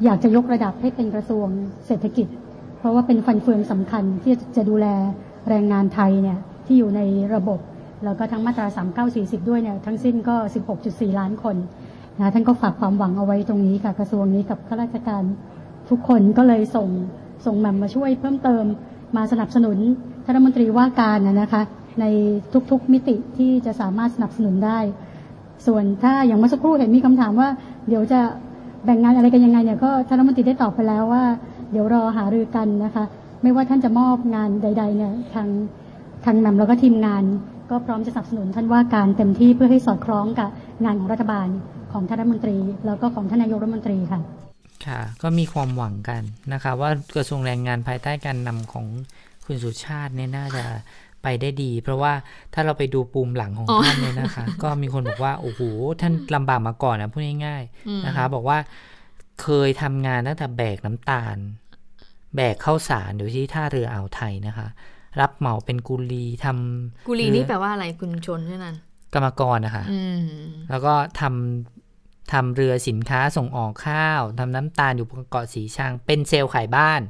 [0.03, 1.47] อยากจะยกระดับให้เป็นกระทรวง
[1.87, 2.27] เศรษฐกิจ
[2.79, 4.87] เพราะว่าเป็นฟันเฟืองสำคัญที่จะดูแล
[5.49, 7.01] แรงงานไทยเนี่ยที่อยู่ใน
[7.35, 7.59] ระบบ
[8.03, 8.67] แล้วก็ทั้งมาตรา
[9.07, 10.35] 3940 ด้วยเนี่ยทั้งสิ้นก็
[10.77, 11.55] 16.4 ล้านคน
[12.19, 15.23] นะท่านก็ฝากความหวังเอาไว้ตรงนี้ค่ะกระทรวงนี้กับข้าราชการ
[15.89, 16.87] ทุกคนก็เลยส่ง
[17.45, 18.63] ส่งแหม่มมาช่วยเพิ่มเติม
[19.15, 19.77] มาสนับสนุน
[20.23, 21.61] ท่านรัฐมนตรีว่าการนะคะ
[22.01, 22.05] ใน
[22.71, 24.79] ทุกๆมิติที่จะสามารถสนับสนุนได้
[25.67, 27.49] ส่วนถ้าอย่างเมื่อสักครู่เห็นมีคำถามว่า
[27.87, 28.19] เดี๋ยวจะ
[28.85, 31.23] แบ่งงานอะไรกันยังไงเนี่ยก็ท่านรัฐมนตรีได้ตอบไปแล้วว่า
[31.71, 33.03] เดี๋ยวรอหารือกันนะคะ
[33.41, 35.47] ไม่ว่าท่านจะมอบงานใด ๆเนี่ยทาง
[36.25, 37.23] ทางนำแล้วก็ทีมงาน
[37.69, 40.49] ก็พร้อมจะสนับสนุนท่านว่าการเต็มที่เพื่อให้สอดคล้องกับ
[40.83, 41.47] งานของรัฐบาล
[41.93, 44.21] ของท่านรัฐมนตรี แล้วก็ของท่านนายกรัฐมนตรีค่ะ
[44.85, 48.85] ค่ะก็มีความหวังกันนะคะ ว่ากระทรวงแรงงานภายใต้การนำของ
[49.45, 50.65] คุณสุชาติเนี่ยน่าจะ
[51.23, 52.13] ไปได้ดี เพราะว่า
[52.53, 55.61] ถ้าเราไปดูปูมหลังของท่านเนี่ยนะคะ ก็มีคนบอกว่าโอ้โห
[56.01, 58.57] ท่านลำบากมาก่อนนะพูดง่ายๆนะคะ บอกว่า
[59.41, 61.37] เคยทำงานตั้งแต่แบกน้ำตาล
[62.35, 64.67] แบกข้าวสารอยู่ที่ท่าเรืออ่าวไทยนะคะ
[65.21, 68.67] รับเหมาเป็นกุลีทำกุลีนี่แปลว่าอะไรคุณชนใช่ไหม
[69.13, 69.83] กรรมกรนะคะ
[70.69, 71.33] แล้วก็ทำ
[72.33, 77.01] ทำเรือสินค้าส่งออกข้าวทำน้ำตาลอยู่บนเกาะสีชัง เป็นเซลล์ขายบ้าน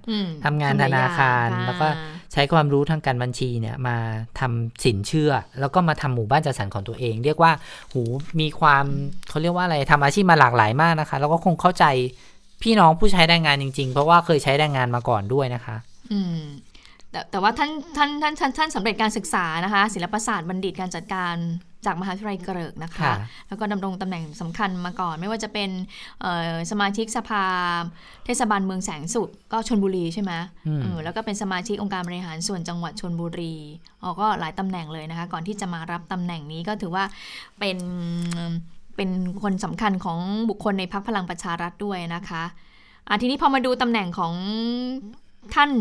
[0.45, 1.87] ทำงานธนาคาร แล้วก็
[2.33, 3.97] ใช้ความรู้ทางการบัญชีเนี่ย มา
[4.39, 7.51] ทำสินเชื่อ แล้วก็มาทำหมู่บ้านจัดสรรของตัวเอง เรียกว่า
[7.93, 8.01] หู
[8.39, 8.85] มีความ
[9.29, 11.85] เขาเรียกว่าอะไรทำอาชีพมาหลากหลายมากนะคะ แล้วก็คงเข้าใจ
[12.63, 15.75] พี่น้องผู้ใช้แรงงานจริง ๆ เพราะว่าเคยใช้แรงงานมาก่อนด้วยนะคะ
[16.13, 16.39] อืม
[17.11, 21.35] แต่แต่ว่าท่านท่านท่านท่านท่านสำเร็จการศึกษานะคะ ศิลปศาสตร์บัณฑิตการจัดการ
[21.85, 23.11] จากมหาวิทยาลัยเกริกนะคะ
[23.47, 25.69] แล้วก็ดำรงตำแหน่งสำคัญมาก่อน ไม่ว่าจะเป็น
[26.71, 27.43] สมาชิกสภา
[28.25, 30.31] เทศบาลเมืองแสงสุดก็ชนบุรีใช่ไหม
[31.03, 33.55] แล้วก็เป็นสมาชิกองค์การบริหารส่วนจังหวัดชนบุรี
[34.03, 37.03] อ๋อก็หลายตำแหน่งเลยนะคะ ก่อนที่จะมารับตำแหน่งนี้ก็ถือว่า
[37.59, 37.77] เป็น
[38.95, 39.09] เป็น
[39.43, 42.43] คนสำคัญของบุคคลในพักพลังประชารัฐด้วยนะคะ
[43.07, 44.33] อะทีนี้พอมาดูตำแหน่งของ
[45.55, 45.71] ท่าน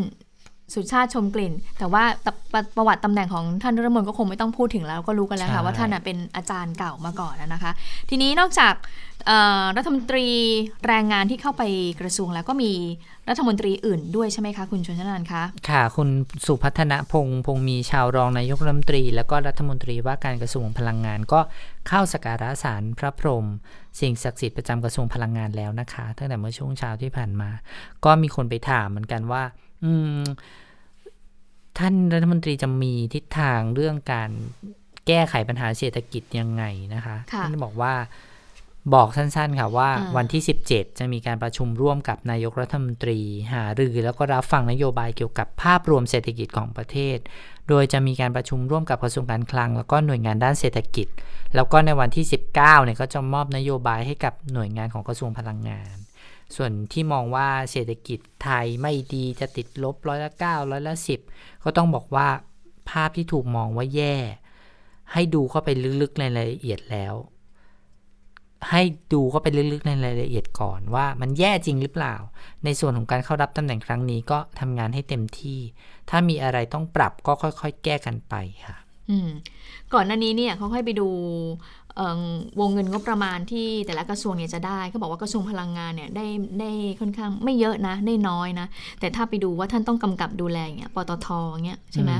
[0.75, 7.73] สุชาติชมกลิ่น แต่ว่าประประวัติตำแหน่งของท่านรัฐมนตรีก็คงไม่ต้องพูดถึงแล้วก็รู้กันแล้วค่ะว่าท่านเป็นอาจารย์เก่ามาก่อนนะคะ
[8.11, 8.75] ทีนี้นอกจาก
[9.77, 10.27] รัฐมนตรี
[10.87, 11.63] แรงงานที่เข้าไป
[12.01, 12.73] กระทรวงแล้วก็มี
[13.29, 16.09] รัฐมนตรีอื่นด้วยใช่ไหมคะ คุณชนชนานคะค่ะ คุณ
[16.47, 21.41] สุพัฒนพงษ์พงมีชาวรองนายกรัฐมนตรี แล้วก็รัฐมนตรีว่าการกระทรวงพลังงาน ก็
[21.89, 23.47] เข้าสการะสารพระพรหม
[24.01, 27.51] สิ่งศักดิ์สิทธิ์ประจำกระทรวงพลังงานแล้วนะคะตั้งแต่เมื่อช่วงเช้าที่ผ่านมา
[28.05, 29.68] ก็มีคนไปถามเหมือนกันว่าอืม
[31.79, 34.31] ท่านรัฐมนตรีจะมีทิศทางเรื่องการ
[35.07, 36.65] แก้ไขปัญหาเศรษฐกิจยังไง
[36.95, 37.95] นะคะท่านบอกว่า
[38.95, 43.19] บอกสั้นๆ ค่ะว่าวันที่ 17 จะมีการประชุมร่วมกับนายกรัฐมนตรี
[43.53, 47.19] หารือแล้วก็รับฟังนโยบายเกี่ยวกับภาพรวมเศรษฐกิจของประเทศ
[47.69, 51.09] โดยจะมีการประชุมร่วมกับกระทรวงการคลัง แล้วก็หน่วยงานด้านเศรษฐกิจ
[51.55, 55.95] แล้วก็ในวันที่ 19เนี่ยก็จะมอบนโยบายให้กับหน่วยงานของกระทรวงพลังงาน
[56.57, 60.95] ส่วนที่มองว่าเศรษฐกิจไทยไม่ดีจะติดลบร้อยละ9ร้อยละ
[61.31, 62.29] 10ก็ต้องบอกว่า
[62.91, 64.17] ภาพที่ถูกมองว่าแย่
[65.13, 65.71] ให้ดูเข้าไป
[66.03, 67.15] ลึกๆในรายละเอียดแล้ว
[68.71, 68.83] ให้
[69.13, 72.15] ดูก็ไปลึกๆในรายละเอียดก่อนว่ามันแย่จริงหรือเปล่า
[72.65, 75.61] ในส่วนของการเข้ารับตำแหน่งครั้งนี้ก็ทำงานให้เต็มที่
[76.11, 78.35] ถ้ามีอะไรต้องปรับก็ค่อยๆ แก้กันไป
[78.67, 78.77] ค่ะ
[79.11, 79.31] อืม
[79.95, 81.09] ก่อนหน้านี้เนี่ยเขาค่อยไปดู
[82.61, 86.27] วงเงินงบประมาณที่แต่ละกระทรวงเนี่ยจะได้เขาบอกว่ากระทรวงพลังงานเนี่ยได้
[86.61, 86.71] ได้
[87.01, 88.67] ค่อนข้างไม่เยอะนะได้น้อยนะ
[89.01, 91.29] แต่ถ้าไปดูว่าท่านต้องกำกับดูแลอย่างเงี้ยปตท
[91.67, 92.13] เงี้ยใช่ไหม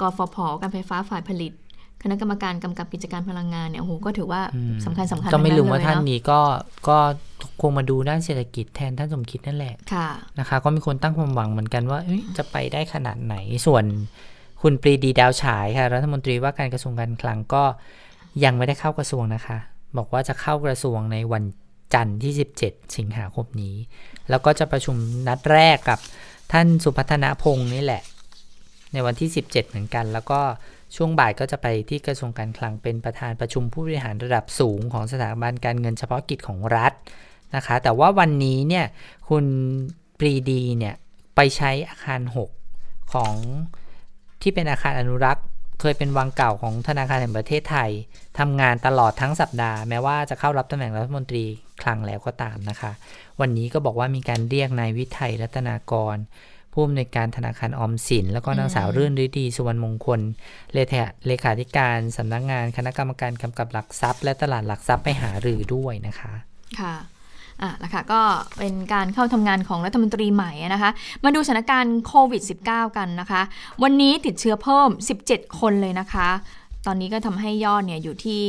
[0.00, 1.52] กฟผการไฟฟ้าฝ่ายผลิต
[2.02, 4.42] คณะกรรมการกำกับกิจการพลังงานเนี่ยโอ้โหก็ถือว่า
[4.84, 6.40] สำคัญสำคัญก็ไม่ลืมว่าท่านนี้ก็
[6.88, 6.98] ก็
[7.60, 10.08] คงมาดูด้านเศรษฐกิจแทนท่านสมคิดนั่นแหละค่ะ
[10.38, 11.98] นะคะก็มีคนตั้งความหวังเหมือนกันว่า
[12.36, 13.84] จะไปได้ขนาดไหนส่วน
[14.62, 17.64] คุณปรีดีดาวฉายค่ะรัฐมนตรีว่าการกระทรวงการคลังก็
[18.44, 19.58] ยังไม่ได้เข้ากระทรวงนะคะ
[19.96, 21.44] บอกว่าจะเข้ากระทรวงในวัน
[21.94, 22.32] จันทร์ที่
[22.64, 23.76] 17 สิงหาคมนี้
[24.30, 24.96] แล้วก็จะประชุม
[25.28, 25.98] นัดแรกกับ
[26.52, 28.02] ท่านสุพัฒนพงศ์นี่แหละ
[28.92, 30.40] ในวันที่ 17 เหมือนกัน แล้วก็
[30.96, 36.92] ช่วงบ่ายก็จะไปที่กระทรวงการคลังเป็นประธานประชุมผู้บริหารระดับสูงของสถาบันการเงินเฉพาะกิจของรัฐ
[37.56, 38.86] นะคะ แต่ว่าวันนี้เนี่ย
[39.28, 39.44] คุณ
[40.18, 40.94] ปรีดีเนี่ย
[41.36, 42.20] ไปใช้อาคาร
[42.66, 43.34] 6 ของ
[44.42, 45.44] ที่เป็นอาคารอนุรักษ์
[45.80, 47.90] เคยเป็นวังเก่าของธนาคารแห่งประเทศไทย
[48.38, 51.44] ทำงานตลอดทั้งสัปดาห์แม้ว่าจะเข้ารับตำแหน่งรัฐมนตรี
[51.82, 52.92] คลังแล้วก็ตามนะคะ
[53.40, 56.16] วันนี้ก็บอกว่ามีการเรียกนายวิทัยรัตนากร
[56.72, 60.20] ผู้อำนวยการธนาคารออมสิน แล้วก็นางสาวรื่นฤดีสุวรรณมงคล
[60.74, 66.34] เลขาธิการสำนักงงานคณะกรรมการกำกับหลักทรัพย์ และตลาดหลักทรัพย์ไปหารือด้วยนะคะ
[66.80, 66.94] ค่ะ
[67.62, 68.20] อะนะคะก็
[68.58, 70.90] เป็นการเข้าทำงานของรัฐมนตรีใหม่นะคะ
[71.24, 73.42] มาดูสถานการณ์โควิด -19 กันนะคะ
[73.82, 74.88] วันนี้ติดเชื้อเพิ่ม
[75.24, 76.28] 17 คนเลยนะคะ
[76.86, 78.42] ตอนนี้ก็ทำให้ยอดเนี่ยอยู่ที่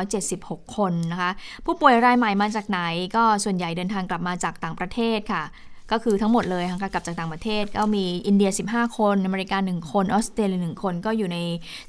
[0.00, 1.30] 3,376 คนนะคะ
[1.64, 2.80] ผู้ป่วยรายใหม่มาจากไหน
[3.16, 5.42] ก็ส่วนใหญ่เดินทางกลับมาจากต่างประเทศค่ะ
[5.92, 11.38] ก็คือทั้งหมดเลยค่ะกลับจากต่างประเทศก็มีอินเดีย 15 คน อเมริกา 1 คน ออสเตรเลีย 1 คนก็อยู่ใน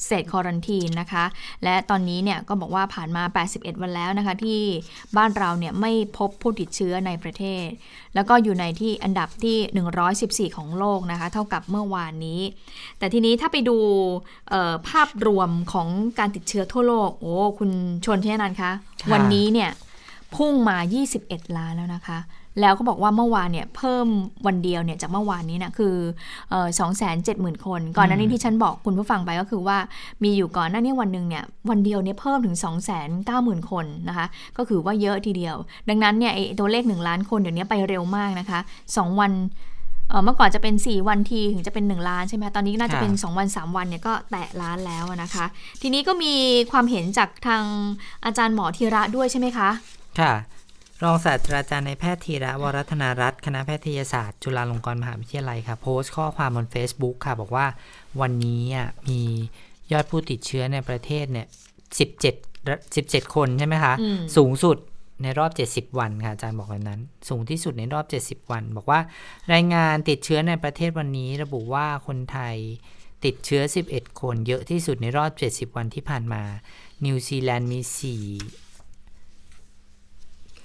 [0.06, 1.26] เซตคอรันทีนนะคะ
[1.64, 3.24] และตอนนี้เนี่ยก็บอกว่าผ่านมา
[3.54, 4.60] 81 วันแล้วนะคะ ที่
[5.18, 7.66] บ้านเราเนี่ยไม่พบผู้ติดเชื้อในประเทศ
[8.16, 12.42] แล้วก็อยู่ในที่อันดับที่ 114 ของโลกนะคะ เท่ากับเมื่อวานนี้
[12.98, 13.78] แต่ทีนี้ถ้าไปดู
[14.90, 15.88] ภาพรวมของ
[16.20, 17.72] การติดเชื้อทั่วโลก โอ้ คุณ
[18.06, 18.72] ชนเช่นันคะ
[19.14, 19.72] วันนี้เนี่ย
[20.36, 20.78] พุ่งมา
[21.18, 22.20] 21 ล้านแล้วนะคะ
[22.62, 24.08] แล้วก็บอกว่าเมื่อวานเนี่ยเพิ่ม
[24.46, 25.96] วันเดียวเนี่ยจากเมื่อวานนี้นะคือ
[26.80, 29.78] สองแสนเจ็ดหมื่นคน ก่อนหน้านี้ที่ฉันบอกคุณผู้ฟังไปก็คือว่า
[30.24, 34.26] มีอยู่ก่อนหน้านี้วันหนึ่งเนี่ยวันเดียวเนี่ยเพิ่มถึง2องแสนเก้าหมื่นคนนะคะ
[34.58, 35.56] ก็คือว่าเยอะทีเดียว
[35.90, 39.34] ดังนั้นเนี่ยตัวเลข 1 ล้านคนเดี๋ยวนี้ไปเร็วมากนะคะ 2 วัน
[40.24, 45.46] เมื่อก่อนจะเป็น 4 วันทีถึงจะเป็น 1 ล้านใช่ไหมตอนนี้น่าจะเป็น 2 วัน 3 วันเนี่ยก็แตะล้านแล้วนะคะ
[45.82, 46.34] ทีนี้ก็มี
[46.72, 47.64] ความเห็นจากทาง
[48.26, 49.70] อาจารย์หมอธีระด้วยใช่ไหมคะ
[50.20, 50.34] ค่ะ
[51.04, 57.68] รองศาสตราจารย์ในแพทย์ธีระวรัฒนารัตน์คณะแพทยศาสตร์ จุฬาลงกรณ์มหาวิทยาลัยค่ะโพสต์ข้อความบน Facebook ค่ะ บอกว่า
[58.22, 58.64] วันนี้
[59.10, 59.22] มี
[59.92, 61.48] ยอดผู้ติดเชื้อในประเทศเนี่ย
[62.20, 63.94] 17 17 คนใช่ไหมคะ
[64.38, 64.78] สูงสุด
[65.24, 65.52] ในรอบ
[65.92, 69.00] 70 วันค่ะอาจารย์บอกแบบนั้น สูงที่สุดในรอบ 70 วัน บอกว่า
[69.54, 72.56] รายงานติดเชื้อในประเทศวันนี้ ระบุว่าคนไทย
[73.26, 76.44] ติดเชื้อ 11 คน เยอะที่สุดในรอบ 70 วันที่ผ่านมา
[77.06, 78.75] นิวซีแลนด์มี 4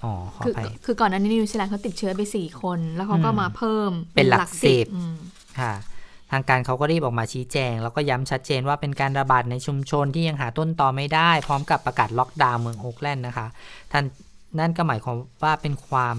[0.03, 0.13] อ๋อ
[0.45, 0.53] คือ
[0.85, 4.87] คือก่อนหน้านี้นิวซีแลนด์เขาติดเชื้อไปสี่คน แล้วเขาก็มาเพิ่มเป็นหลักสิบ
[5.59, 5.73] ค่ะ
[6.31, 13.47] ทางการเขาก็รีบออกมาชี้แจง แล้วก็ย้ำชัดเจนว่าเป็นการระบาดในชุมชนที่ยังหาต้นตอไม่ได้ พร้อมกับประกาศล็อกดาวน์เมืองโอ๊กแลนด์นะคะ
[13.91, 14.03] ท่าน
[14.59, 16.17] นั่นก็หมายความว่าเป็นความ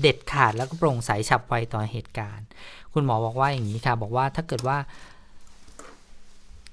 [0.00, 2.46] เด็ดขาดแล้วก็โปร่งใสฉับไวต่อเหตุการณ์
[2.92, 4.78] คุณหมอบอกว่าอย่างนี้ค่ะ บอกว่าถ้าเกิดว่า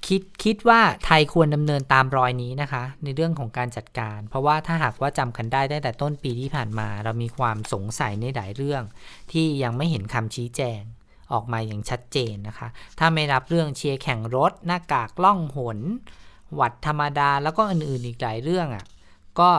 [0.07, 8.83] คิดคิดว่าไทยควรดำเนินตามรอยนี้นะคะ ในเรื่องของการจัดการ เพราะว่าถ้าหากว่าจำกันได้ได้แต่ต้นปีที่ผ่านมา เรามีความสงสัยในหลายเรื่อง
[9.31, 10.81] ที่ยังไม่เห็นคำชี้แจง
[11.33, 12.67] ออกมาอย่างชัดเจนนะคะ
[12.99, 15.79] ถ้าไม่รับเรื่องเชียร์แข่งรถ หน้ากากล่องหน
[16.55, 18.85] หวัดธรรมดาแล้วก็อื่นๆอีกหลายเรื่องอะ่ะ
[19.39, 19.49] ก็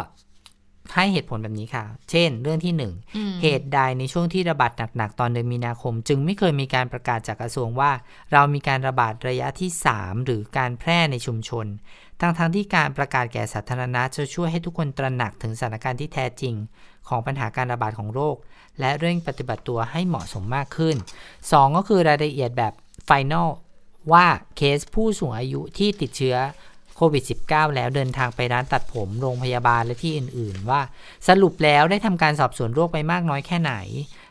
[0.95, 7.91] ให้เหตุผลแบบนี้ค่ะ เช่น เรื่องที่ 1 เหตุใดในช่วงที่ระบาดหนัก ๆ ตอนเดือนมีนาคม จึงไม่เคยมีการประกาศจากกระทรวงว่า
[8.33, 11.67] เรามีการระบาดระยะที่ 3 หรือการแพร่ในชุมชน
[12.21, 16.55] ทั้งๆทที่การประกาศแก่สาธารณะจะช่วยให้ทุกคนตระหนักถึงสถานการณ์ที่แท้จริง
[17.09, 18.37] ของปัญหาการระบาดของโรค
[18.81, 20.97] และเร่งปฏิบัติตัวให้เหมาะสมมากขึ้น
[21.37, 22.73] 2 ก็คือรายละเอียดแบบ
[23.05, 23.49] ไฟแนล
[24.13, 24.27] ว่า
[24.57, 26.37] เคสผู้สูงอายุที่ติดเชื้อ
[26.97, 30.81] โควิด -19 แล้วเดินทางไปร้านตัดผมโรงพยาบาลและที่อื่น ๆ ว่า
[31.29, 33.75] สรุปแล้วได้ทำการสอบสวนโรคไปมากน้อยแค่ไหน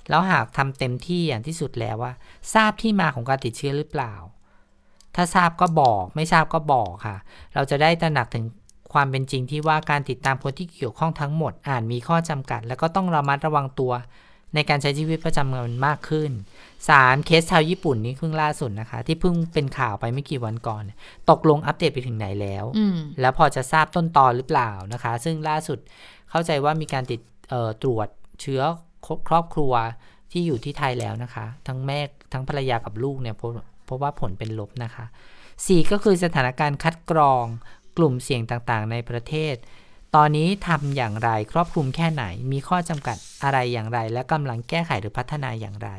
[0.09, 2.13] แล้วหากทำเต็มที่อย่างที่สุดแล้วว่า
[2.53, 4.13] ทราบที่มาของการติดเชื้อหรือเปล่า
[5.15, 7.17] ถ้าทราบก็บอกไม่ทราบก็บอกค่ะ
[7.53, 8.45] เราจะได้ตระหนักถึง
[8.93, 13.91] ความเป็นจริงที่ว่าการติดตามคนที่เกี่ยวข้องทั้งหมดอ่านมีข้อจำกัด และก็ต้องระมัดระวังตัว
[14.55, 16.31] ในการใช้ชีวิตประจำวันมากขึ้น
[16.77, 17.25] 3.
[17.25, 20.83] เคสชาวญี่ปุ่นนี่เพิ่งล่าสุดนะคะ ที่เพิ่งเป็นข่าวไปไม่กี่วันก่อน
[21.29, 22.65] ตกลงอัปเดตไปถึงไหนแล้ว
[23.21, 25.79] แล้วพอจะทราบต้นตอหรือเปล่านะคะ ซึ่งล่าสุด
[26.29, 27.21] เข้าใจว่ามีการติด
[27.83, 28.07] ตรวจ
[28.41, 28.61] เชื้อ
[29.29, 29.73] ครอบครัว
[30.31, 31.99] ที่อยู่ที่ไทยแล้วนะคะ ทั้งแม่
[32.33, 33.35] ทั้งภรรยากับลูกเนี่ย
[33.89, 35.05] พบว่าผลเป็นลบนะคะ
[35.67, 35.91] 4.
[35.91, 37.45] ก็คือสถานการณ์คัดกรอง
[37.97, 39.55] กลุ่มเสี่ยงต่างๆ ในประเทศ
[40.15, 45.89] ตอนนี้ทำอย่างไรครอบคลุมแค่ไหน มีข้อจำกัดอะไรอย่างไร และกำลังแก้ไขหรือพัฒนาอย่างไร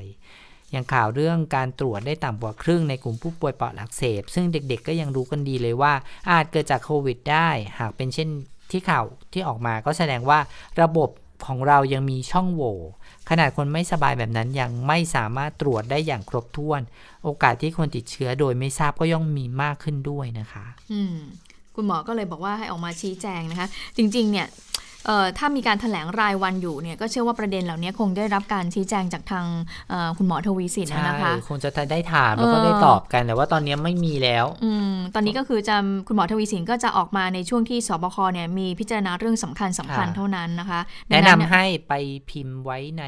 [0.70, 5.92] อย่างข่าวเรื่องการตรวจได้ต่ำกว่าครึ่งในกลุ่มผู้ป่วยปอดอักเสบ ซึ่งเด็กๆ ก็ยังรู้กันดีเลยว่า
[6.30, 7.48] อาจเกิดจากโควิดได้
[7.78, 8.28] หากเป็นเช่น
[8.70, 10.38] ที่ข่าวที่ออกมาก็แสดงว่า
[10.82, 11.10] ระบบ
[11.46, 12.76] ของเรายังมีช่องโหว่
[13.30, 16.80] ขนาดคนไม่สบายแบบนั้นยังไม่สามารถตรวจได้อย่างครบถ้วน
[17.24, 21.16] โอกาสที่คนติดเชื้อโดยไม่ทราบก็ย่อมมีมากขึ้นด้วยนะคะ อืม
[21.76, 24.48] คุณหมอก็เลยบอกว่าให้ออกมาชี้แจงนะคะ จริง ๆ เนี่ย
[25.38, 29.46] ถ้ามีการถแถลงรายวันอยู่เนี่ยก็เชื่อว่าประเด็นเหล่านี้คงได้รับการชี้แจงจากทาง
[30.18, 34.72] คุณหมอทวีสินนะคะคงจะได้ถามแล้วก็ได้ตอบกันแต่ว่าตอนนี้ไม่มีแล้วอื
[35.14, 41.92] ตอนนี้ก็คือจะคุณหมอทวีสินก็จะออกมาในช่วงที่สบคเนี่ยมีพิจารณาเรื่องสำคัญสำคัญเท่านั้นนะคะ แนะนำให้ไป
[42.30, 43.04] พิมพ์ไว้ใน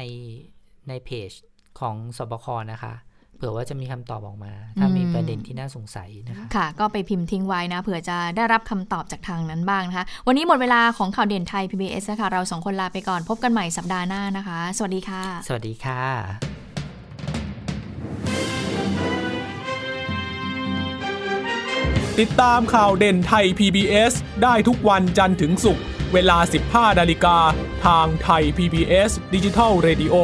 [0.87, 1.31] ในเพจ
[1.79, 2.93] ของสบคนะคะ
[3.39, 16.03] เผื่อว่าจะมีคำตอบออกมา ถ้ามีประเด็นที่น่าสงสัยนะคะค่ะ ก็ไปพิมพ์ทิ้งไว้นะเผื่อจะได้รับคำตอบจากทางนั้นบ้างนะคะ วันนี้หมดเวลาของข่าวเด่นไทย PBS นะคะเราสองคนลาไปก่อนพบกันใหม่สัปดาห์หน้านะคะ สวัสดีค่ะ สวัสดีค่ะ
[22.19, 24.13] ติดตามข่าวเด่นไทย PBS
[24.43, 25.83] ได้ทุกวันจันทร์ถึงศุกร์
[26.13, 26.37] เวลา
[26.69, 27.37] 15นาฬิกา
[27.85, 30.15] ทางไทย PBS ดิจิทัล Radio